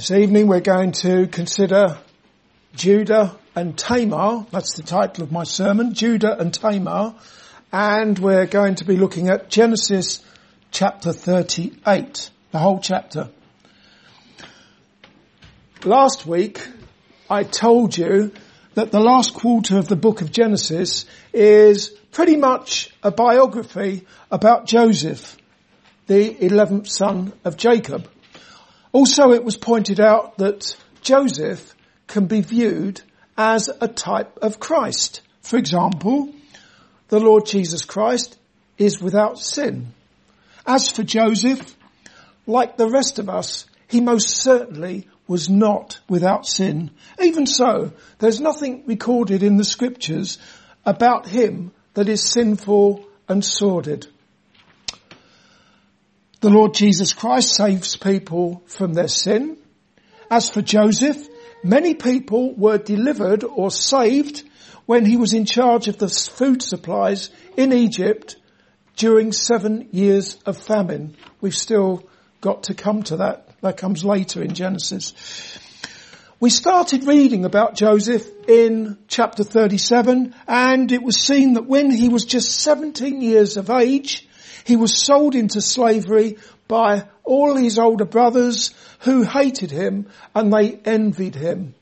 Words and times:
This 0.00 0.12
evening 0.12 0.46
we're 0.46 0.60
going 0.60 0.92
to 1.02 1.26
consider 1.26 1.98
Judah 2.74 3.36
and 3.54 3.76
Tamar. 3.76 4.46
That's 4.50 4.74
the 4.74 4.82
title 4.82 5.22
of 5.22 5.30
my 5.30 5.44
sermon, 5.44 5.92
Judah 5.92 6.40
and 6.40 6.54
Tamar. 6.54 7.16
And 7.70 8.18
we're 8.18 8.46
going 8.46 8.76
to 8.76 8.86
be 8.86 8.96
looking 8.96 9.28
at 9.28 9.50
Genesis 9.50 10.24
chapter 10.70 11.12
38, 11.12 12.30
the 12.50 12.58
whole 12.58 12.78
chapter. 12.78 13.28
Last 15.84 16.24
week 16.24 16.66
I 17.28 17.42
told 17.42 17.98
you 17.98 18.32
that 18.76 18.92
the 18.92 19.00
last 19.00 19.34
quarter 19.34 19.76
of 19.76 19.88
the 19.88 19.96
book 19.96 20.22
of 20.22 20.32
Genesis 20.32 21.04
is 21.34 21.90
pretty 22.10 22.36
much 22.36 22.88
a 23.02 23.10
biography 23.10 24.06
about 24.30 24.64
Joseph, 24.64 25.36
the 26.06 26.36
11th 26.36 26.88
son 26.88 27.34
of 27.44 27.58
Jacob. 27.58 28.08
Also, 28.92 29.32
it 29.32 29.44
was 29.44 29.56
pointed 29.56 30.00
out 30.00 30.38
that 30.38 30.76
Joseph 31.00 31.74
can 32.06 32.26
be 32.26 32.40
viewed 32.40 33.00
as 33.38 33.70
a 33.80 33.88
type 33.88 34.38
of 34.42 34.58
Christ. 34.58 35.22
For 35.42 35.56
example, 35.56 36.34
the 37.08 37.20
Lord 37.20 37.46
Jesus 37.46 37.84
Christ 37.84 38.36
is 38.78 39.00
without 39.00 39.38
sin. 39.38 39.94
As 40.66 40.88
for 40.88 41.02
Joseph, 41.02 41.76
like 42.46 42.76
the 42.76 42.88
rest 42.88 43.18
of 43.18 43.28
us, 43.28 43.66
he 43.88 44.00
most 44.00 44.28
certainly 44.28 45.08
was 45.26 45.48
not 45.48 46.00
without 46.08 46.46
sin. 46.46 46.90
Even 47.22 47.46
so, 47.46 47.92
there's 48.18 48.40
nothing 48.40 48.82
recorded 48.86 49.42
in 49.42 49.56
the 49.56 49.64
scriptures 49.64 50.38
about 50.84 51.26
him 51.26 51.70
that 51.94 52.08
is 52.08 52.28
sinful 52.28 53.04
and 53.28 53.44
sordid. 53.44 54.08
The 56.40 56.48
Lord 56.48 56.72
Jesus 56.72 57.12
Christ 57.12 57.54
saves 57.54 57.96
people 57.96 58.62
from 58.64 58.94
their 58.94 59.08
sin. 59.08 59.58
As 60.30 60.48
for 60.48 60.62
Joseph, 60.62 61.28
many 61.62 61.94
people 61.94 62.54
were 62.54 62.78
delivered 62.78 63.44
or 63.44 63.70
saved 63.70 64.42
when 64.86 65.04
he 65.04 65.18
was 65.18 65.34
in 65.34 65.44
charge 65.44 65.86
of 65.86 65.98
the 65.98 66.08
food 66.08 66.62
supplies 66.62 67.28
in 67.58 67.74
Egypt 67.74 68.36
during 68.96 69.32
seven 69.32 69.90
years 69.92 70.38
of 70.46 70.56
famine. 70.56 71.14
We've 71.42 71.54
still 71.54 72.08
got 72.40 72.62
to 72.64 72.74
come 72.74 73.02
to 73.04 73.18
that. 73.18 73.48
That 73.60 73.76
comes 73.76 74.02
later 74.02 74.42
in 74.42 74.54
Genesis. 74.54 75.12
We 76.40 76.48
started 76.48 77.04
reading 77.04 77.44
about 77.44 77.74
Joseph 77.74 78.26
in 78.48 78.96
chapter 79.08 79.44
37 79.44 80.34
and 80.48 80.90
it 80.90 81.02
was 81.02 81.18
seen 81.18 81.52
that 81.52 81.66
when 81.66 81.90
he 81.90 82.08
was 82.08 82.24
just 82.24 82.60
17 82.60 83.20
years 83.20 83.58
of 83.58 83.68
age, 83.68 84.26
he 84.64 84.76
was 84.76 85.04
sold 85.04 85.34
into 85.34 85.60
slavery 85.60 86.38
by 86.68 87.08
all 87.24 87.56
his 87.56 87.78
older 87.78 88.04
brothers 88.04 88.72
who 89.00 89.22
hated 89.22 89.70
him 89.70 90.08
and 90.34 90.52
they 90.52 90.74
envied 90.84 91.34
him. 91.34 91.74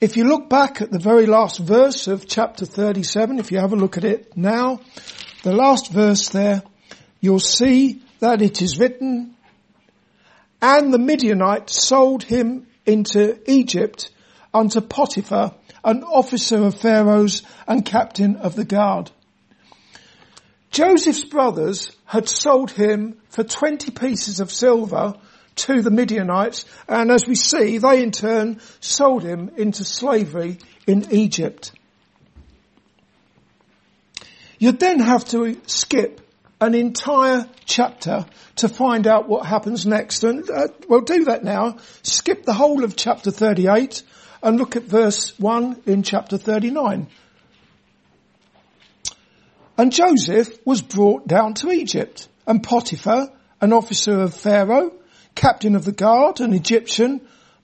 If 0.00 0.16
you 0.16 0.24
look 0.24 0.48
back 0.48 0.80
at 0.80 0.90
the 0.90 0.98
very 0.98 1.26
last 1.26 1.58
verse 1.58 2.06
of 2.06 2.26
chapter 2.26 2.64
37, 2.64 3.38
if 3.38 3.52
you 3.52 3.58
have 3.58 3.74
a 3.74 3.76
look 3.76 3.98
at 3.98 4.04
it 4.04 4.34
now, 4.36 4.80
the 5.42 5.52
last 5.52 5.92
verse 5.92 6.30
there, 6.30 6.62
you'll 7.20 7.38
see 7.38 8.02
that 8.20 8.40
it 8.40 8.62
is 8.62 8.78
written, 8.78 9.36
and 10.62 10.92
the 10.92 10.98
Midianites 10.98 11.82
sold 11.82 12.22
him 12.22 12.66
into 12.86 13.38
Egypt 13.50 14.10
unto 14.54 14.80
Potiphar, 14.80 15.54
an 15.84 16.02
officer 16.02 16.64
of 16.64 16.80
Pharaoh's 16.80 17.42
and 17.66 17.84
captain 17.84 18.36
of 18.36 18.56
the 18.56 18.64
guard. 18.64 19.10
Joseph's 20.70 21.24
brothers 21.24 21.90
had 22.04 22.28
sold 22.28 22.70
him 22.70 23.20
for 23.28 23.42
20 23.42 23.90
pieces 23.90 24.40
of 24.40 24.52
silver 24.52 25.14
to 25.56 25.82
the 25.82 25.90
Midianites 25.90 26.64
and 26.88 27.10
as 27.10 27.26
we 27.26 27.34
see 27.34 27.78
they 27.78 28.02
in 28.02 28.12
turn 28.12 28.60
sold 28.80 29.22
him 29.22 29.50
into 29.56 29.84
slavery 29.84 30.58
in 30.86 31.12
Egypt. 31.12 31.72
You'd 34.58 34.78
then 34.78 35.00
have 35.00 35.24
to 35.26 35.60
skip 35.66 36.20
an 36.60 36.74
entire 36.74 37.48
chapter 37.64 38.26
to 38.56 38.68
find 38.68 39.06
out 39.06 39.28
what 39.28 39.46
happens 39.46 39.86
next 39.86 40.22
and 40.22 40.48
uh, 40.48 40.68
we'll 40.88 41.00
do 41.00 41.24
that 41.24 41.42
now. 41.42 41.78
Skip 42.02 42.44
the 42.44 42.52
whole 42.52 42.84
of 42.84 42.94
chapter 42.94 43.30
38 43.30 44.02
and 44.42 44.58
look 44.58 44.76
at 44.76 44.84
verse 44.84 45.38
1 45.38 45.82
in 45.86 46.02
chapter 46.02 46.38
39. 46.38 47.08
And 49.80 49.92
Joseph 49.92 50.58
was 50.66 50.82
brought 50.82 51.26
down 51.26 51.54
to 51.54 51.70
Egypt 51.70 52.28
and 52.46 52.62
Potiphar, 52.62 53.32
an 53.62 53.72
officer 53.72 54.20
of 54.20 54.34
Pharaoh, 54.34 54.92
captain 55.34 55.74
of 55.74 55.86
the 55.86 55.92
guard, 55.92 56.40
an 56.40 56.52
Egyptian, 56.52 57.22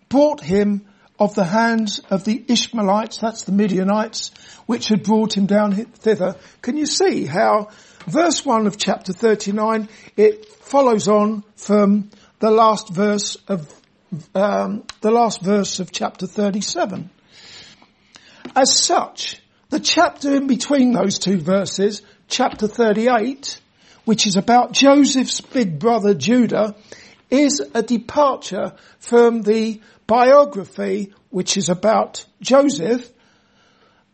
brought 0.09 0.41
him 0.41 0.87
of 1.19 1.34
the 1.34 1.44
hands 1.44 1.99
of 2.09 2.25
the 2.25 2.43
Ishmaelites, 2.49 3.19
that's 3.19 3.43
the 3.43 3.53
Midianites, 3.53 4.31
which 4.65 4.88
had 4.88 5.03
brought 5.03 5.37
him 5.37 5.44
down 5.44 5.75
thither. 5.75 6.37
Can 6.62 6.78
you 6.78 6.87
see 6.87 7.26
how 7.26 7.69
verse 8.06 8.47
1 8.47 8.66
of 8.66 8.78
chapter 8.78 9.12
39, 9.12 9.87
it 10.16 10.47
follows 10.47 11.09
on 11.09 11.44
from 11.56 12.09
the 12.38 12.50
last 12.50 12.88
verse 12.88 13.37
of, 13.47 13.71
um, 14.34 14.84
the 15.03 15.10
last 15.10 15.43
verse 15.43 15.81
of 15.81 15.93
chapter 15.93 16.26
37. 16.26 17.10
As 18.55 18.75
such, 18.75 19.43
the 19.69 19.81
chapter 19.81 20.34
in 20.34 20.47
between 20.47 20.93
those 20.93 21.19
two 21.19 21.38
verses, 21.38 22.03
chapter 22.28 22.69
38, 22.69 23.60
which 24.04 24.27
is 24.27 24.37
about 24.37 24.72
Joseph's 24.72 25.41
big 25.41 25.78
brother 25.78 26.15
Judah, 26.15 26.77
is 27.31 27.60
a 27.75 27.82
departure 27.82 28.75
from 29.00 29.43
the 29.43 29.81
biography 30.06 31.12
which 31.31 31.56
is 31.56 31.69
about 31.69 32.25
Joseph, 32.41 33.10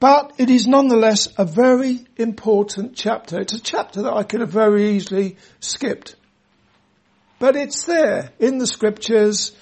but 0.00 0.32
it 0.38 0.50
is 0.50 0.66
nonetheless 0.66 1.28
a 1.36 1.44
very 1.44 2.04
important 2.16 2.96
chapter. 2.96 3.41
It's 3.41 3.52
a 3.52 3.60
chapter 3.60 4.02
that 4.02 4.12
I 4.12 4.22
could 4.22 4.41
have 4.41 4.50
very 4.50 4.92
easily 4.92 5.36
skipped. 5.60 6.16
But 7.38 7.56
it's 7.56 7.84
there 7.84 8.30
in 8.38 8.58
the 8.58 8.66
scriptures 8.66 9.52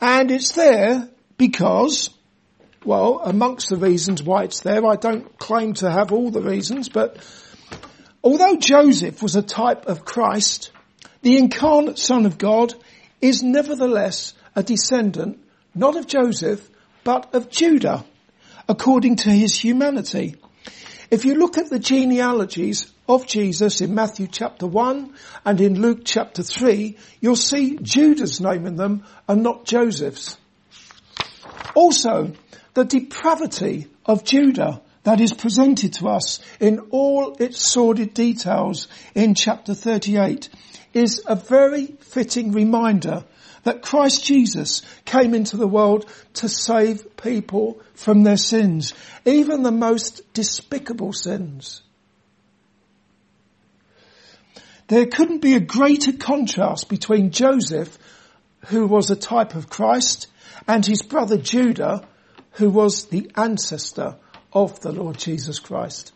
and 0.00 0.30
it's 0.30 0.52
there 0.52 1.08
because 1.36 2.10
well, 2.84 3.20
amongst 3.24 3.68
the 3.68 3.76
reasons 3.76 4.22
why 4.22 4.44
it's 4.44 4.60
there, 4.60 4.86
I 4.86 4.96
don't 4.96 5.38
claim 5.38 5.74
to 5.74 5.90
have 5.90 6.12
all 6.12 6.30
the 6.30 6.42
reasons, 6.42 6.88
but 6.88 7.16
although 8.22 8.56
Joseph 8.56 9.22
was 9.22 9.36
a 9.36 9.42
type 9.42 9.86
of 9.86 10.04
Christ, 10.04 10.70
the 11.22 11.38
incarnate 11.38 11.98
son 11.98 12.26
of 12.26 12.38
God 12.38 12.74
is 13.20 13.42
nevertheless 13.42 14.34
a 14.54 14.62
descendant, 14.62 15.40
not 15.74 15.96
of 15.96 16.06
Joseph, 16.06 16.68
but 17.04 17.34
of 17.34 17.50
Judah, 17.50 18.04
according 18.68 19.16
to 19.16 19.30
his 19.30 19.58
humanity. 19.58 20.36
If 21.10 21.24
you 21.24 21.34
look 21.34 21.56
at 21.58 21.70
the 21.70 21.78
genealogies 21.78 22.92
of 23.08 23.26
Jesus 23.26 23.80
in 23.80 23.94
Matthew 23.94 24.26
chapter 24.26 24.66
1 24.66 25.14
and 25.44 25.60
in 25.60 25.80
Luke 25.80 26.02
chapter 26.04 26.42
3, 26.42 26.96
you'll 27.20 27.36
see 27.36 27.78
Judah's 27.80 28.40
name 28.40 28.66
in 28.66 28.76
them 28.76 29.04
and 29.26 29.42
not 29.42 29.64
Joseph's. 29.64 30.36
Also, 31.74 32.32
the 32.74 32.84
depravity 32.84 33.88
of 34.04 34.24
Judah 34.24 34.80
that 35.04 35.20
is 35.20 35.32
presented 35.32 35.94
to 35.94 36.08
us 36.08 36.40
in 36.60 36.80
all 36.90 37.36
its 37.38 37.60
sordid 37.60 38.14
details 38.14 38.88
in 39.14 39.34
chapter 39.34 39.74
38 39.74 40.48
is 40.92 41.22
a 41.26 41.36
very 41.36 41.86
fitting 42.00 42.52
reminder 42.52 43.24
that 43.64 43.82
Christ 43.82 44.24
Jesus 44.24 44.82
came 45.04 45.34
into 45.34 45.56
the 45.56 45.66
world 45.66 46.10
to 46.34 46.48
save 46.48 47.16
people 47.16 47.80
from 47.94 48.22
their 48.22 48.36
sins, 48.36 48.94
even 49.24 49.62
the 49.62 49.72
most 49.72 50.22
despicable 50.32 51.12
sins. 51.12 51.82
There 54.88 55.06
couldn't 55.06 55.42
be 55.42 55.54
a 55.54 55.60
greater 55.60 56.12
contrast 56.12 56.88
between 56.88 57.30
Joseph, 57.30 57.98
who 58.66 58.86
was 58.86 59.10
a 59.10 59.16
type 59.16 59.54
of 59.54 59.68
Christ, 59.68 60.28
and 60.66 60.84
his 60.84 61.02
brother 61.02 61.36
Judah, 61.36 62.06
who 62.52 62.70
was 62.70 63.06
the 63.06 63.30
ancestor 63.36 64.16
of 64.52 64.80
the 64.80 64.92
Lord 64.92 65.18
Jesus 65.18 65.58
Christ. 65.58 66.12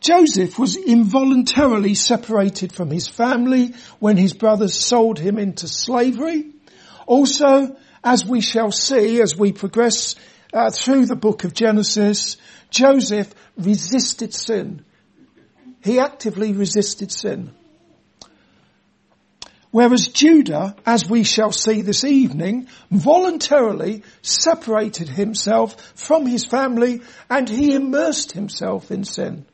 Joseph 0.00 0.58
was 0.58 0.76
involuntarily 0.76 1.94
separated 1.94 2.72
from 2.72 2.90
his 2.90 3.08
family 3.08 3.74
when 4.00 4.16
his 4.16 4.34
brothers 4.34 4.74
sold 4.74 5.18
him 5.18 5.38
into 5.38 5.66
slavery. 5.66 6.50
Also, 7.06 7.76
as 8.02 8.24
we 8.24 8.42
shall 8.42 8.70
see 8.70 9.22
as 9.22 9.36
we 9.36 9.52
progress 9.52 10.14
uh, 10.52 10.70
through 10.70 11.06
the 11.06 11.16
book 11.16 11.44
of 11.44 11.54
Genesis, 11.54 12.36
Joseph 12.68 13.34
resisted 13.56 14.34
sin. 14.34 14.84
He 15.82 15.98
actively 15.98 16.52
resisted 16.52 17.10
sin. 17.10 17.54
Whereas 19.74 20.06
Judah, 20.06 20.76
as 20.86 21.10
we 21.10 21.24
shall 21.24 21.50
see 21.50 21.82
this 21.82 22.04
evening, 22.04 22.68
voluntarily 22.92 24.04
separated 24.22 25.08
himself 25.08 25.74
from 25.96 26.26
his 26.26 26.44
family 26.44 27.02
and 27.28 27.48
he 27.48 27.74
immersed 27.74 28.30
himself 28.30 28.92
in 28.92 29.02
sin. 29.02 29.46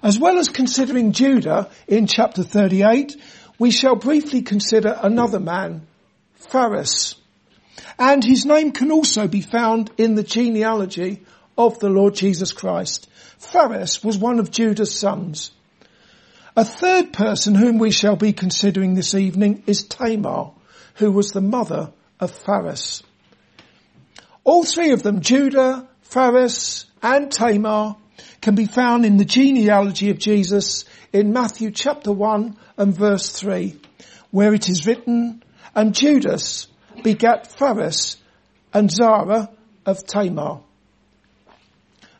As 0.00 0.16
well 0.16 0.38
as 0.38 0.48
considering 0.48 1.10
Judah 1.10 1.70
in 1.88 2.06
chapter 2.06 2.44
38, 2.44 3.16
we 3.58 3.72
shall 3.72 3.96
briefly 3.96 4.42
consider 4.42 4.96
another 5.02 5.40
man, 5.40 5.84
Phares. 6.36 7.16
And 7.98 8.22
his 8.22 8.46
name 8.46 8.70
can 8.70 8.92
also 8.92 9.26
be 9.26 9.40
found 9.40 9.90
in 9.98 10.14
the 10.14 10.22
genealogy 10.22 11.24
of 11.56 11.80
the 11.80 11.88
Lord 11.88 12.14
Jesus 12.14 12.52
Christ. 12.52 13.08
Phares 13.38 14.04
was 14.04 14.16
one 14.16 14.38
of 14.38 14.52
Judah's 14.52 14.96
sons. 14.96 15.50
A 16.58 16.64
third 16.64 17.12
person 17.12 17.54
whom 17.54 17.78
we 17.78 17.92
shall 17.92 18.16
be 18.16 18.32
considering 18.32 18.94
this 18.94 19.14
evening 19.14 19.62
is 19.68 19.84
Tamar, 19.84 20.50
who 20.94 21.12
was 21.12 21.30
the 21.30 21.40
mother 21.40 21.92
of 22.18 22.32
Phares. 22.32 23.04
All 24.42 24.64
three 24.64 24.90
of 24.90 25.04
them, 25.04 25.20
Judah, 25.20 25.88
Phares, 26.02 26.86
and 27.00 27.30
Tamar, 27.30 27.94
can 28.40 28.56
be 28.56 28.66
found 28.66 29.06
in 29.06 29.18
the 29.18 29.24
genealogy 29.24 30.10
of 30.10 30.18
Jesus 30.18 30.84
in 31.12 31.32
Matthew 31.32 31.70
chapter 31.70 32.10
1 32.10 32.56
and 32.76 32.92
verse 32.92 33.30
3, 33.30 33.78
where 34.32 34.52
it 34.52 34.68
is 34.68 34.84
written, 34.84 35.44
and 35.76 35.94
Judas 35.94 36.66
begat 37.04 37.46
Phares 37.46 38.16
and 38.74 38.90
Zara 38.90 39.48
of 39.86 40.04
Tamar. 40.04 40.62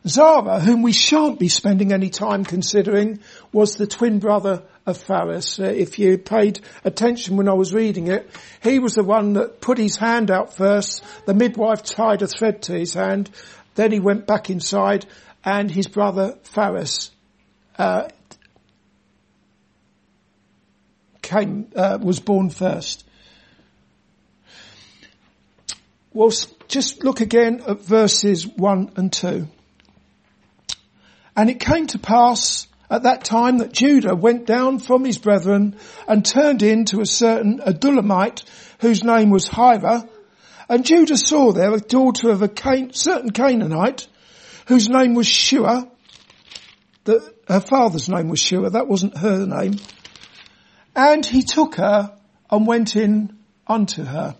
Zara, 0.09 0.59
whom 0.59 0.81
we 0.81 0.91
shan't 0.91 1.39
be 1.39 1.49
spending 1.49 1.93
any 1.93 2.09
time 2.09 2.43
considering, 2.43 3.19
was 3.53 3.75
the 3.75 3.87
twin 3.87 4.19
brother 4.19 4.63
of 4.85 4.97
Phares. 4.97 5.59
Uh, 5.59 5.65
if 5.65 5.99
you 5.99 6.17
paid 6.17 6.59
attention 6.83 7.37
when 7.37 7.47
I 7.47 7.53
was 7.53 7.73
reading 7.73 8.07
it, 8.07 8.29
he 8.61 8.79
was 8.79 8.95
the 8.95 9.03
one 9.03 9.33
that 9.33 9.61
put 9.61 9.77
his 9.77 9.95
hand 9.95 10.31
out 10.31 10.55
first. 10.55 11.03
The 11.25 11.33
midwife 11.33 11.83
tied 11.83 12.21
a 12.21 12.27
thread 12.27 12.63
to 12.63 12.73
his 12.73 12.93
hand. 12.93 13.29
Then 13.75 13.91
he 13.91 13.99
went 13.99 14.25
back 14.25 14.49
inside 14.49 15.05
and 15.45 15.71
his 15.71 15.87
brother 15.87 16.37
Phares, 16.43 17.11
uh, 17.77 18.09
came, 21.21 21.71
uh, 21.75 21.99
was 22.01 22.19
born 22.19 22.49
first. 22.49 23.05
Well, 26.11 26.33
just 26.67 27.03
look 27.03 27.21
again 27.21 27.61
at 27.67 27.81
verses 27.81 28.47
one 28.47 28.91
and 28.95 29.13
two. 29.13 29.47
And 31.35 31.49
it 31.49 31.59
came 31.59 31.87
to 31.87 31.99
pass 31.99 32.67
at 32.89 33.03
that 33.03 33.23
time 33.23 33.59
that 33.59 33.71
Judah 33.71 34.15
went 34.15 34.45
down 34.45 34.79
from 34.79 35.05
his 35.05 35.17
brethren 35.17 35.75
and 36.07 36.25
turned 36.25 36.63
in 36.63 36.85
to 36.85 37.01
a 37.01 37.05
certain 37.05 37.59
Adullamite 37.59 38.43
whose 38.79 39.03
name 39.03 39.29
was 39.29 39.47
Hira. 39.47 40.07
And 40.67 40.85
Judah 40.85 41.17
saw 41.17 41.51
there 41.51 41.73
a 41.73 41.79
daughter 41.79 42.29
of 42.29 42.41
a 42.41 42.47
Can- 42.47 42.93
certain 42.93 43.31
Canaanite 43.31 44.07
whose 44.67 44.89
name 44.89 45.13
was 45.13 45.27
Shua. 45.27 45.89
The, 47.05 47.33
her 47.47 47.61
father's 47.61 48.09
name 48.09 48.29
was 48.29 48.39
Shua. 48.39 48.71
That 48.71 48.87
wasn't 48.87 49.17
her 49.17 49.45
name. 49.45 49.75
And 50.95 51.25
he 51.25 51.43
took 51.43 51.75
her 51.75 52.15
and 52.51 52.67
went 52.67 52.95
in 52.95 53.37
unto 53.67 54.03
her. 54.03 54.35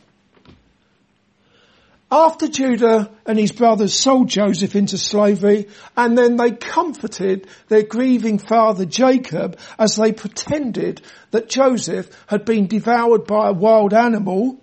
After 2.11 2.47
Judah 2.47 3.11
and 3.27 3.37
his 3.37 3.51
brothers 3.51 3.93
sold 3.93 4.29
Joseph 4.29 4.75
into 4.75 4.97
slavery 4.97 5.67
and 5.95 6.17
then 6.17 6.37
they 6.37 6.51
comforted 6.51 7.47
their 7.67 7.83
grieving 7.83 8.39
father 8.39 8.85
Jacob 8.85 9.59
as 9.77 9.95
they 9.95 10.11
pretended 10.11 11.01
that 11.29 11.49
Joseph 11.49 12.09
had 12.25 12.45
been 12.45 12.65
devoured 12.65 13.27
by 13.27 13.49
a 13.49 13.53
wild 13.53 13.93
animal, 13.93 14.59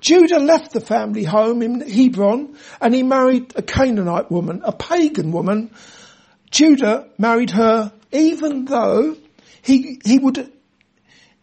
Judah 0.00 0.38
left 0.38 0.72
the 0.72 0.80
family 0.80 1.24
home 1.24 1.60
in 1.60 1.80
Hebron 1.80 2.56
and 2.80 2.94
he 2.94 3.02
married 3.02 3.52
a 3.54 3.62
Canaanite 3.62 4.30
woman, 4.30 4.62
a 4.64 4.72
pagan 4.72 5.32
woman. 5.32 5.70
Judah 6.50 7.08
married 7.18 7.50
her 7.50 7.92
even 8.12 8.64
though 8.64 9.14
he, 9.60 10.00
he 10.04 10.18
would 10.18 10.52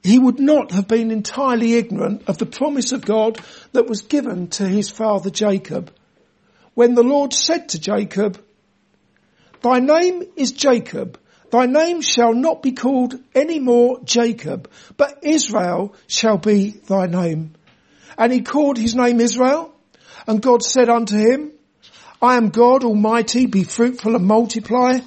he 0.03 0.19
would 0.19 0.39
not 0.39 0.71
have 0.71 0.88
been 0.88 1.11
entirely 1.11 1.75
ignorant 1.75 2.23
of 2.27 2.38
the 2.38 2.45
promise 2.45 2.91
of 2.91 3.05
God 3.05 3.39
that 3.71 3.88
was 3.88 4.01
given 4.01 4.47
to 4.50 4.67
his 4.67 4.89
father 4.89 5.29
Jacob. 5.29 5.91
When 6.73 6.94
the 6.94 7.03
Lord 7.03 7.33
said 7.33 7.69
to 7.69 7.79
Jacob, 7.79 8.44
Thy 9.61 9.79
name 9.79 10.23
is 10.35 10.51
Jacob, 10.51 11.17
thy 11.51 11.67
name 11.67 12.01
shall 12.01 12.33
not 12.33 12.61
be 12.61 12.73
called 12.73 13.15
any 13.33 13.59
more 13.59 14.01
Jacob, 14.03 14.69
but 14.97 15.19
Israel 15.23 15.95
shall 16.07 16.38
be 16.38 16.71
thy 16.71 17.07
name. 17.07 17.53
And 18.17 18.33
he 18.33 18.41
called 18.41 18.77
his 18.77 18.95
name 18.95 19.21
Israel, 19.21 19.73
and 20.27 20.41
God 20.41 20.63
said 20.63 20.89
unto 20.89 21.15
him, 21.15 21.51
I 22.21 22.35
am 22.35 22.50
God 22.50 22.83
Almighty, 22.83 23.45
be 23.45 23.63
fruitful 23.63 24.15
and 24.15 24.25
multiply. 24.25 25.00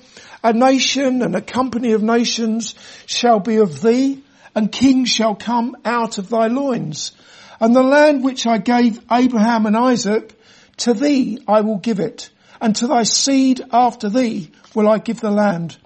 A 0.42 0.52
nation 0.52 1.22
and 1.22 1.34
a 1.34 1.40
company 1.40 1.92
of 1.92 2.02
nations 2.02 2.74
shall 3.06 3.40
be 3.40 3.56
of 3.56 3.82
thee, 3.82 4.22
and 4.56 4.72
kings 4.72 5.10
shall 5.10 5.34
come 5.34 5.76
out 5.84 6.16
of 6.16 6.30
thy 6.30 6.48
loins. 6.48 7.12
And 7.60 7.76
the 7.76 7.82
land 7.82 8.24
which 8.24 8.46
I 8.46 8.56
gave 8.56 9.00
Abraham 9.12 9.66
and 9.66 9.76
Isaac, 9.76 10.34
to 10.78 10.94
thee 10.94 11.38
I 11.46 11.60
will 11.60 11.76
give 11.76 12.00
it, 12.00 12.30
and 12.60 12.74
to 12.76 12.86
thy 12.86 13.02
seed 13.02 13.62
after 13.70 14.08
thee 14.08 14.50
will 14.74 14.88
I 14.88 14.98
give 14.98 15.20
the 15.20 15.30
land. 15.30 15.76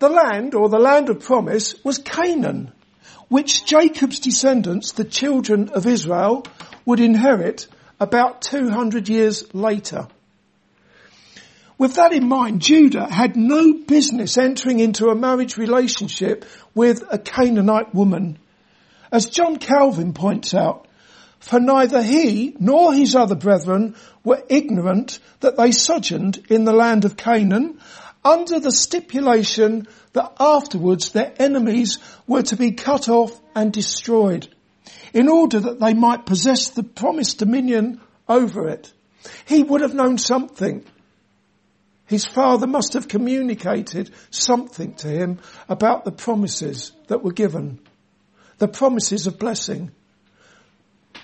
The 0.00 0.08
land, 0.08 0.54
or 0.54 0.68
the 0.68 0.78
land 0.78 1.08
of 1.08 1.20
promise, 1.20 1.74
was 1.84 1.98
Canaan, 1.98 2.72
which 3.28 3.64
Jacob's 3.64 4.18
descendants, 4.18 4.92
the 4.92 5.04
children 5.04 5.68
of 5.68 5.86
Israel, 5.86 6.44
would 6.84 7.00
inherit 7.00 7.68
about 8.00 8.42
200 8.42 9.08
years 9.08 9.54
later. 9.54 10.08
With 11.78 11.94
that 11.94 12.12
in 12.12 12.26
mind, 12.26 12.60
Judah 12.60 13.06
had 13.10 13.36
no 13.36 13.72
business 13.72 14.36
entering 14.36 14.80
into 14.80 15.06
a 15.06 15.14
marriage 15.14 15.56
relationship 15.56 16.44
with 16.74 17.04
a 17.08 17.18
Canaanite 17.18 17.94
woman. 17.94 18.38
As 19.12 19.26
John 19.26 19.58
Calvin 19.58 20.12
points 20.12 20.54
out, 20.54 20.88
for 21.38 21.60
neither 21.60 22.02
he 22.02 22.56
nor 22.58 22.92
his 22.92 23.14
other 23.14 23.36
brethren 23.36 23.94
were 24.24 24.42
ignorant 24.48 25.20
that 25.38 25.56
they 25.56 25.70
sojourned 25.70 26.44
in 26.50 26.64
the 26.64 26.72
land 26.72 27.04
of 27.04 27.16
Canaan 27.16 27.78
under 28.24 28.58
the 28.58 28.72
stipulation 28.72 29.86
that 30.14 30.32
afterwards 30.40 31.10
their 31.10 31.32
enemies 31.38 31.98
were 32.26 32.42
to 32.42 32.56
be 32.56 32.72
cut 32.72 33.08
off 33.08 33.40
and 33.54 33.72
destroyed 33.72 34.48
in 35.14 35.28
order 35.28 35.60
that 35.60 35.78
they 35.78 35.94
might 35.94 36.26
possess 36.26 36.70
the 36.70 36.82
promised 36.82 37.38
dominion 37.38 38.00
over 38.28 38.68
it. 38.68 38.92
He 39.46 39.62
would 39.62 39.82
have 39.82 39.94
known 39.94 40.18
something 40.18 40.84
his 42.08 42.24
father 42.24 42.66
must 42.66 42.94
have 42.94 43.06
communicated 43.06 44.10
something 44.30 44.94
to 44.94 45.08
him 45.08 45.38
about 45.68 46.04
the 46.04 46.10
promises 46.10 46.92
that 47.08 47.22
were 47.22 47.32
given. 47.32 47.78
The 48.56 48.66
promises 48.66 49.26
of 49.26 49.38
blessing. 49.38 49.92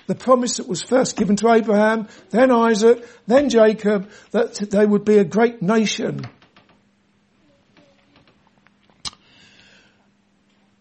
The 0.06 0.14
promise 0.14 0.58
that 0.58 0.68
was 0.68 0.82
first 0.82 1.16
given 1.16 1.36
to 1.36 1.50
Abraham, 1.50 2.08
then 2.28 2.50
Isaac, 2.50 3.02
then 3.26 3.48
Jacob, 3.48 4.10
that 4.32 4.56
they 4.56 4.84
would 4.84 5.06
be 5.06 5.16
a 5.16 5.24
great 5.24 5.62
nation. 5.62 6.26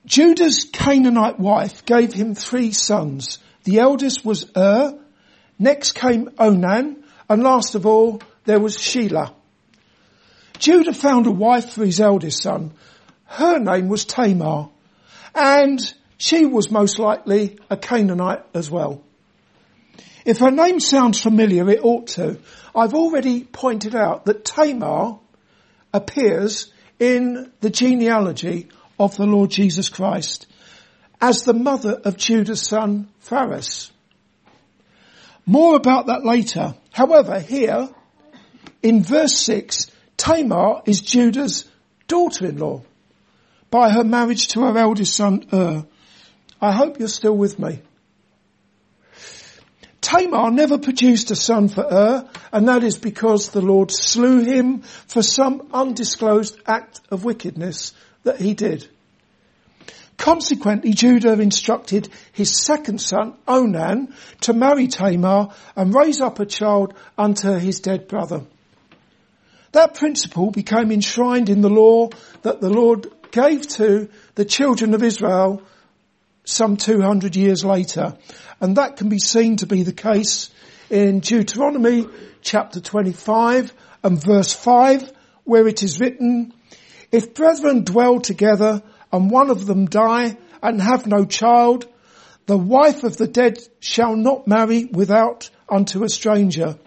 Judah's 0.06 0.70
Canaanite 0.72 1.40
wife 1.40 1.86
gave 1.86 2.12
him 2.12 2.36
three 2.36 2.74
sons. 2.74 3.40
The 3.64 3.80
eldest 3.80 4.26
was 4.26 4.52
Ur, 4.56 5.00
next 5.58 5.94
came 5.94 6.30
Onan, 6.38 7.06
and 7.30 7.42
last 7.42 7.76
of 7.76 7.86
all 7.86 8.22
there 8.44 8.60
was 8.60 8.78
Shelah. 8.78 9.34
Judah 10.64 10.94
found 10.94 11.28
a 11.28 11.32
wife 11.32 11.74
for 11.74 11.86
his 11.86 12.00
eldest 12.00 12.42
son. 12.42 12.72
Her 13.26 13.60
name 13.60 13.90
was 13.90 14.06
Tamar. 14.06 14.70
And 15.36 15.94
she 16.18 16.46
was 16.46 16.72
most 16.72 17.00
likely 17.00 17.58
a 17.70 17.76
Canaanite 17.76 18.46
as 18.54 18.72
well. 18.72 19.04
If 20.24 20.38
her 20.38 20.52
name 20.52 20.80
sounds 20.80 21.20
familiar, 21.20 21.70
it 21.70 21.84
ought 21.84 22.08
to. 22.16 22.40
I've 22.74 22.94
already 22.94 23.44
pointed 23.44 23.94
out 23.94 24.24
that 24.24 24.46
Tamar 24.46 25.20
appears 25.94 26.72
in 26.98 27.52
the 27.60 27.70
genealogy 27.70 28.70
of 28.98 29.18
the 29.18 29.26
Lord 29.26 29.50
Jesus 29.52 29.90
Christ 29.90 30.48
as 31.20 31.44
the 31.44 31.54
mother 31.54 32.00
of 32.06 32.16
Judah's 32.16 32.66
son 32.66 33.10
Phares. 33.20 33.92
More 35.46 35.76
about 35.76 36.06
that 36.06 36.24
later. 36.24 36.76
However, 36.94 37.42
here 37.42 37.90
in 38.82 39.04
verse 39.04 39.38
6, 39.40 39.90
Tamar 40.24 40.84
is 40.86 41.02
Judah's 41.02 41.70
daughter-in-law 42.08 42.82
by 43.70 43.90
her 43.90 44.06
marriage 44.06 44.48
to 44.50 44.62
her 44.62 44.78
eldest 44.78 45.14
son 45.14 45.46
Ur. 45.52 45.86
I 46.62 46.72
hope 46.72 46.98
you're 46.98 47.10
still 47.10 47.36
with 47.36 47.60
me. 47.60 47.82
Tamar 50.00 50.50
never 50.50 50.78
produced 50.78 51.32
a 51.32 51.36
son 51.36 51.68
for 51.68 51.82
Ur, 51.82 52.30
and 52.54 52.70
that 52.70 52.86
is 52.86 52.98
because 52.98 53.50
the 53.50 53.60
Lord 53.60 53.92
slew 53.92 54.46
him 54.46 54.84
for 54.84 55.22
some 55.22 55.68
undisclosed 55.74 56.58
act 56.66 57.02
of 57.12 57.26
wickedness 57.26 57.94
that 58.24 58.40
he 58.40 58.54
did. 58.54 58.88
Consequently, 60.16 60.94
Judah 60.94 61.34
instructed 61.34 62.08
his 62.32 62.58
second 62.58 63.02
son, 63.02 63.34
Onan, 63.46 64.16
to 64.40 64.54
marry 64.54 64.88
Tamar 64.88 65.50
and 65.76 65.94
raise 65.94 66.22
up 66.22 66.40
a 66.40 66.46
child 66.46 66.94
unto 67.18 67.56
his 67.56 67.82
dead 67.82 68.08
brother. 68.08 68.44
That 69.74 69.96
principle 69.96 70.52
became 70.52 70.92
enshrined 70.92 71.50
in 71.50 71.62
the 71.62 71.70
law 71.70 72.10
that 72.44 72.62
the 72.62 72.70
Lord 72.70 73.08
gave 73.32 73.68
to 73.70 74.08
the 74.36 74.46
children 74.46 74.94
of 74.94 75.02
Israel 75.04 75.64
some 76.46 76.78
200 76.78 77.36
years 77.36 77.66
later. 77.66 78.16
And 78.62 78.78
that 78.78 78.98
can 78.98 79.10
be 79.10 79.18
seen 79.18 79.58
to 79.58 79.66
be 79.66 79.82
the 79.82 79.92
case 79.92 80.52
in 80.92 81.22
Deuteronomy 81.22 82.08
chapter 82.42 82.80
25 82.80 83.74
and 84.04 84.24
verse 84.24 84.54
5 84.54 85.12
where 85.44 85.68
it 85.68 85.82
is 85.82 86.00
written, 86.00 86.54
if 87.12 87.34
brethren 87.34 87.84
dwell 87.84 88.20
together 88.20 88.84
and 89.12 89.32
one 89.32 89.50
of 89.50 89.66
them 89.66 89.88
die 89.88 90.38
and 90.62 90.82
have 90.82 91.08
no 91.08 91.26
child, 91.26 91.88
the 92.46 92.58
wife 92.58 93.04
of 93.04 93.18
the 93.18 93.28
dead 93.28 93.58
shall 93.80 94.16
not 94.16 94.48
marry 94.48 94.86
without 94.86 95.50
unto 95.68 96.04
a 96.04 96.10
stranger. 96.10 96.78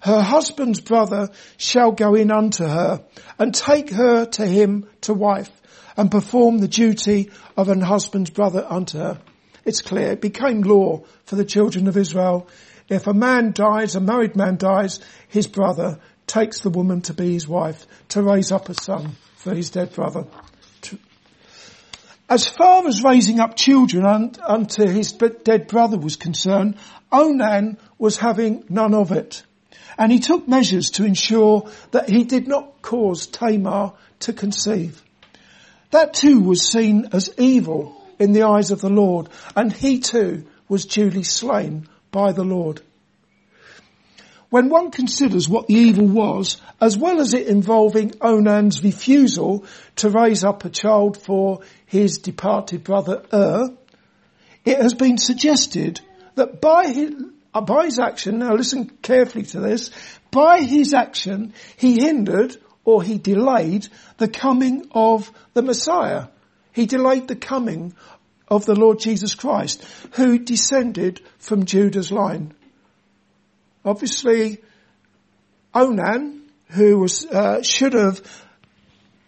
Her 0.00 0.22
husband's 0.22 0.80
brother 0.80 1.30
shall 1.56 1.92
go 1.92 2.14
in 2.14 2.30
unto 2.30 2.64
her 2.64 3.04
and 3.38 3.54
take 3.54 3.90
her 3.90 4.26
to 4.26 4.46
him 4.46 4.88
to 5.02 5.14
wife 5.14 5.50
and 5.96 6.10
perform 6.10 6.58
the 6.58 6.68
duty 6.68 7.30
of 7.56 7.68
an 7.68 7.80
husband's 7.80 8.30
brother 8.30 8.64
unto 8.68 8.98
her. 8.98 9.18
It's 9.64 9.82
clear. 9.82 10.12
It 10.12 10.20
became 10.20 10.62
law 10.62 11.02
for 11.24 11.36
the 11.36 11.44
children 11.44 11.88
of 11.88 11.96
Israel. 11.96 12.48
If 12.88 13.06
a 13.06 13.12
man 13.12 13.52
dies, 13.52 13.96
a 13.96 14.00
married 14.00 14.36
man 14.36 14.56
dies, 14.56 15.00
his 15.28 15.46
brother 15.46 15.98
takes 16.26 16.60
the 16.60 16.70
woman 16.70 17.02
to 17.02 17.14
be 17.14 17.32
his 17.32 17.48
wife 17.48 17.86
to 18.10 18.22
raise 18.22 18.52
up 18.52 18.68
a 18.68 18.74
son 18.74 19.16
for 19.36 19.54
his 19.54 19.70
dead 19.70 19.92
brother. 19.92 20.26
As 22.30 22.46
far 22.46 22.86
as 22.86 23.02
raising 23.02 23.40
up 23.40 23.56
children 23.56 24.34
unto 24.46 24.86
his 24.86 25.12
dead 25.12 25.66
brother 25.66 25.98
was 25.98 26.16
concerned, 26.16 26.76
Onan 27.10 27.78
was 27.96 28.18
having 28.18 28.64
none 28.68 28.94
of 28.94 29.12
it. 29.12 29.42
And 29.98 30.12
he 30.12 30.20
took 30.20 30.46
measures 30.46 30.90
to 30.92 31.04
ensure 31.04 31.68
that 31.90 32.08
he 32.08 32.24
did 32.24 32.46
not 32.46 32.80
cause 32.80 33.26
Tamar 33.26 33.92
to 34.20 34.32
conceive. 34.32 35.02
That 35.90 36.14
too 36.14 36.40
was 36.40 36.66
seen 36.66 37.08
as 37.12 37.34
evil 37.36 38.00
in 38.18 38.32
the 38.32 38.44
eyes 38.44 38.70
of 38.70 38.80
the 38.80 38.90
Lord, 38.90 39.28
and 39.56 39.72
he 39.72 39.98
too 40.00 40.44
was 40.68 40.86
duly 40.86 41.22
slain 41.22 41.88
by 42.10 42.32
the 42.32 42.44
Lord. 42.44 42.82
When 44.50 44.70
one 44.70 44.90
considers 44.90 45.48
what 45.48 45.66
the 45.66 45.74
evil 45.74 46.06
was, 46.06 46.58
as 46.80 46.96
well 46.96 47.20
as 47.20 47.34
it 47.34 47.48
involving 47.48 48.14
Onan's 48.20 48.82
refusal 48.82 49.64
to 49.96 50.08
raise 50.08 50.42
up 50.42 50.64
a 50.64 50.70
child 50.70 51.18
for 51.18 51.60
his 51.84 52.18
departed 52.18 52.82
brother 52.82 53.24
Ur, 53.32 53.70
it 54.64 54.78
has 54.78 54.94
been 54.94 55.18
suggested 55.18 56.00
that 56.34 56.60
by 56.60 56.86
his, 56.86 57.12
by 57.52 57.86
his 57.86 57.98
action, 57.98 58.38
now 58.38 58.54
listen 58.54 58.90
carefully 59.02 59.44
to 59.46 59.60
this, 59.60 59.90
by 60.30 60.60
his 60.60 60.94
action 60.94 61.54
he 61.76 62.00
hindered 62.00 62.56
or 62.84 63.02
he 63.02 63.18
delayed 63.18 63.88
the 64.16 64.28
coming 64.28 64.88
of 64.92 65.30
the 65.54 65.62
Messiah. 65.62 66.28
He 66.72 66.86
delayed 66.86 67.28
the 67.28 67.36
coming 67.36 67.94
of 68.48 68.64
the 68.64 68.74
Lord 68.74 68.98
Jesus 68.98 69.34
Christ, 69.34 69.84
who 70.12 70.38
descended 70.38 71.20
from 71.38 71.66
Judah's 71.66 72.12
line. 72.12 72.54
Obviously, 73.84 74.58
Onan, 75.74 76.42
who 76.68 76.98
was, 76.98 77.26
uh, 77.26 77.62
should 77.62 77.92
have 77.92 78.22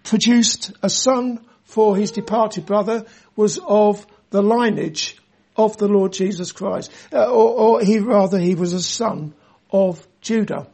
produced 0.05 0.73
a 0.83 0.89
son 0.89 1.45
for 1.65 1.97
his 1.97 2.11
departed 2.11 2.67
brother, 2.67 3.05
was 3.37 3.59
of 3.59 4.07
the 4.31 4.43
lineage 4.43 5.19
of 5.57 5.77
the 5.77 5.89
Lord 5.89 6.13
Jesus 6.13 6.53
Christ, 6.53 6.91
uh, 7.13 7.25
or, 7.25 7.79
or 7.79 7.83
he 7.83 7.99
rather 7.99 8.39
he 8.39 8.55
was 8.55 8.73
a 8.73 8.83
son 8.83 9.35
of 9.71 10.07
Judah. 10.21 10.67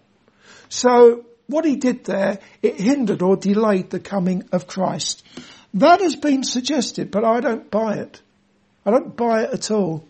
So 0.68 1.25
what 1.47 1.64
he 1.64 1.76
did 1.76 2.04
there, 2.04 2.38
it 2.62 2.80
hindered 2.80 3.23
or 3.23 3.37
delayed 3.37 3.90
the 3.90 4.00
coming 4.00 4.45
of 4.52 4.66
Christ. 4.66 5.25
That 5.75 6.00
has 6.00 6.16
been 6.16 6.42
suggested, 6.42 7.11
but 7.11 7.25
I 7.25 7.40
don't 7.40 7.71
buy 7.71 7.97
it. 7.97 8.21
I 8.85 8.90
don't 8.90 9.16
buy 9.16 9.42
it 9.42 9.50
at 9.50 9.71
all. 9.71 10.04